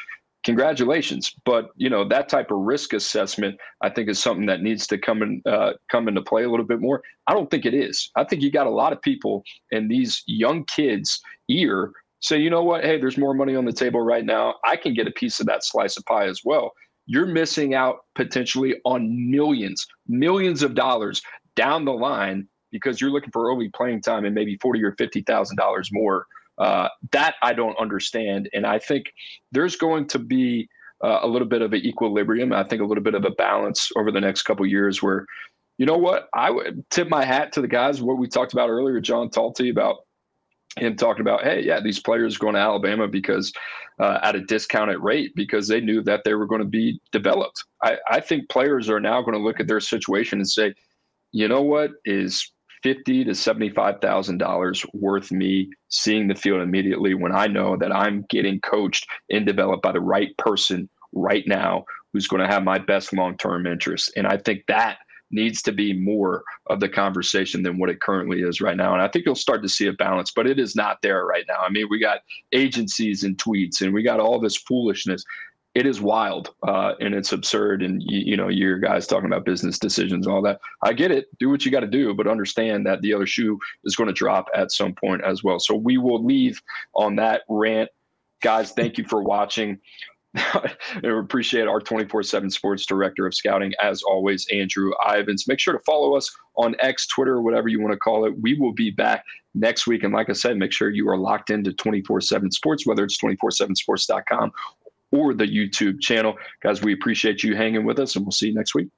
[0.43, 1.33] congratulations.
[1.45, 4.97] But you know that type of risk assessment, I think, is something that needs to
[4.97, 7.01] come in uh, come into play a little bit more.
[7.27, 8.09] I don't think it is.
[8.15, 12.49] I think you got a lot of people in these young kids' ear say, you
[12.49, 12.83] know what?
[12.83, 14.55] Hey, there's more money on the table right now.
[14.65, 16.73] I can get a piece of that slice of pie as well.
[17.05, 21.21] You're missing out potentially on millions, millions of dollars
[21.55, 25.21] down the line because you're looking for early playing time and maybe forty or fifty
[25.21, 26.27] thousand dollars more
[26.59, 28.49] uh, that I don't understand.
[28.53, 29.13] And I think
[29.51, 30.67] there's going to be
[31.03, 32.51] uh, a little bit of an equilibrium.
[32.51, 35.25] I think a little bit of a balance over the next couple years where,
[35.77, 38.69] you know what, I would tip my hat to the guys, what we talked about
[38.69, 39.97] earlier, John Talty, about
[40.77, 43.53] him talking about, hey, yeah, these players going to Alabama because
[43.99, 47.63] uh, at a discounted rate because they knew that they were going to be developed.
[47.83, 50.73] I, I think players are now going to look at their situation and say,
[51.31, 52.51] you know what is
[52.83, 57.95] fifty to seventy-five thousand dollars worth me seeing the field immediately when I know that
[57.95, 62.63] I'm getting coached and developed by the right person right now who's going to have
[62.63, 64.11] my best long-term interest.
[64.15, 64.97] And I think that
[65.31, 68.93] needs to be more of the conversation than what it currently is right now.
[68.93, 71.45] And I think you'll start to see a balance, but it is not there right
[71.47, 71.59] now.
[71.59, 72.21] I mean, we got
[72.51, 75.23] agencies and tweets and we got all this foolishness
[75.75, 77.83] it is wild uh, and it's absurd.
[77.83, 80.59] And you, you, know, your guys talking about business decisions and all that.
[80.81, 81.27] I get it.
[81.39, 84.13] Do what you got to do, but understand that the other shoe is going to
[84.13, 85.59] drop at some point as well.
[85.59, 86.61] So we will leave
[86.95, 87.89] on that rant,
[88.41, 88.71] guys.
[88.71, 89.79] Thank you for watching.
[91.03, 95.83] we appreciate our 24-7 sports director of scouting as always andrew ivins make sure to
[95.83, 99.23] follow us on x twitter whatever you want to call it we will be back
[99.55, 103.03] next week and like i said make sure you are locked into 24-7 sports whether
[103.03, 104.51] it's 24-7sports.com
[105.11, 106.35] or the YouTube channel.
[106.61, 108.89] Guys, we appreciate you hanging with us and we'll see you next week.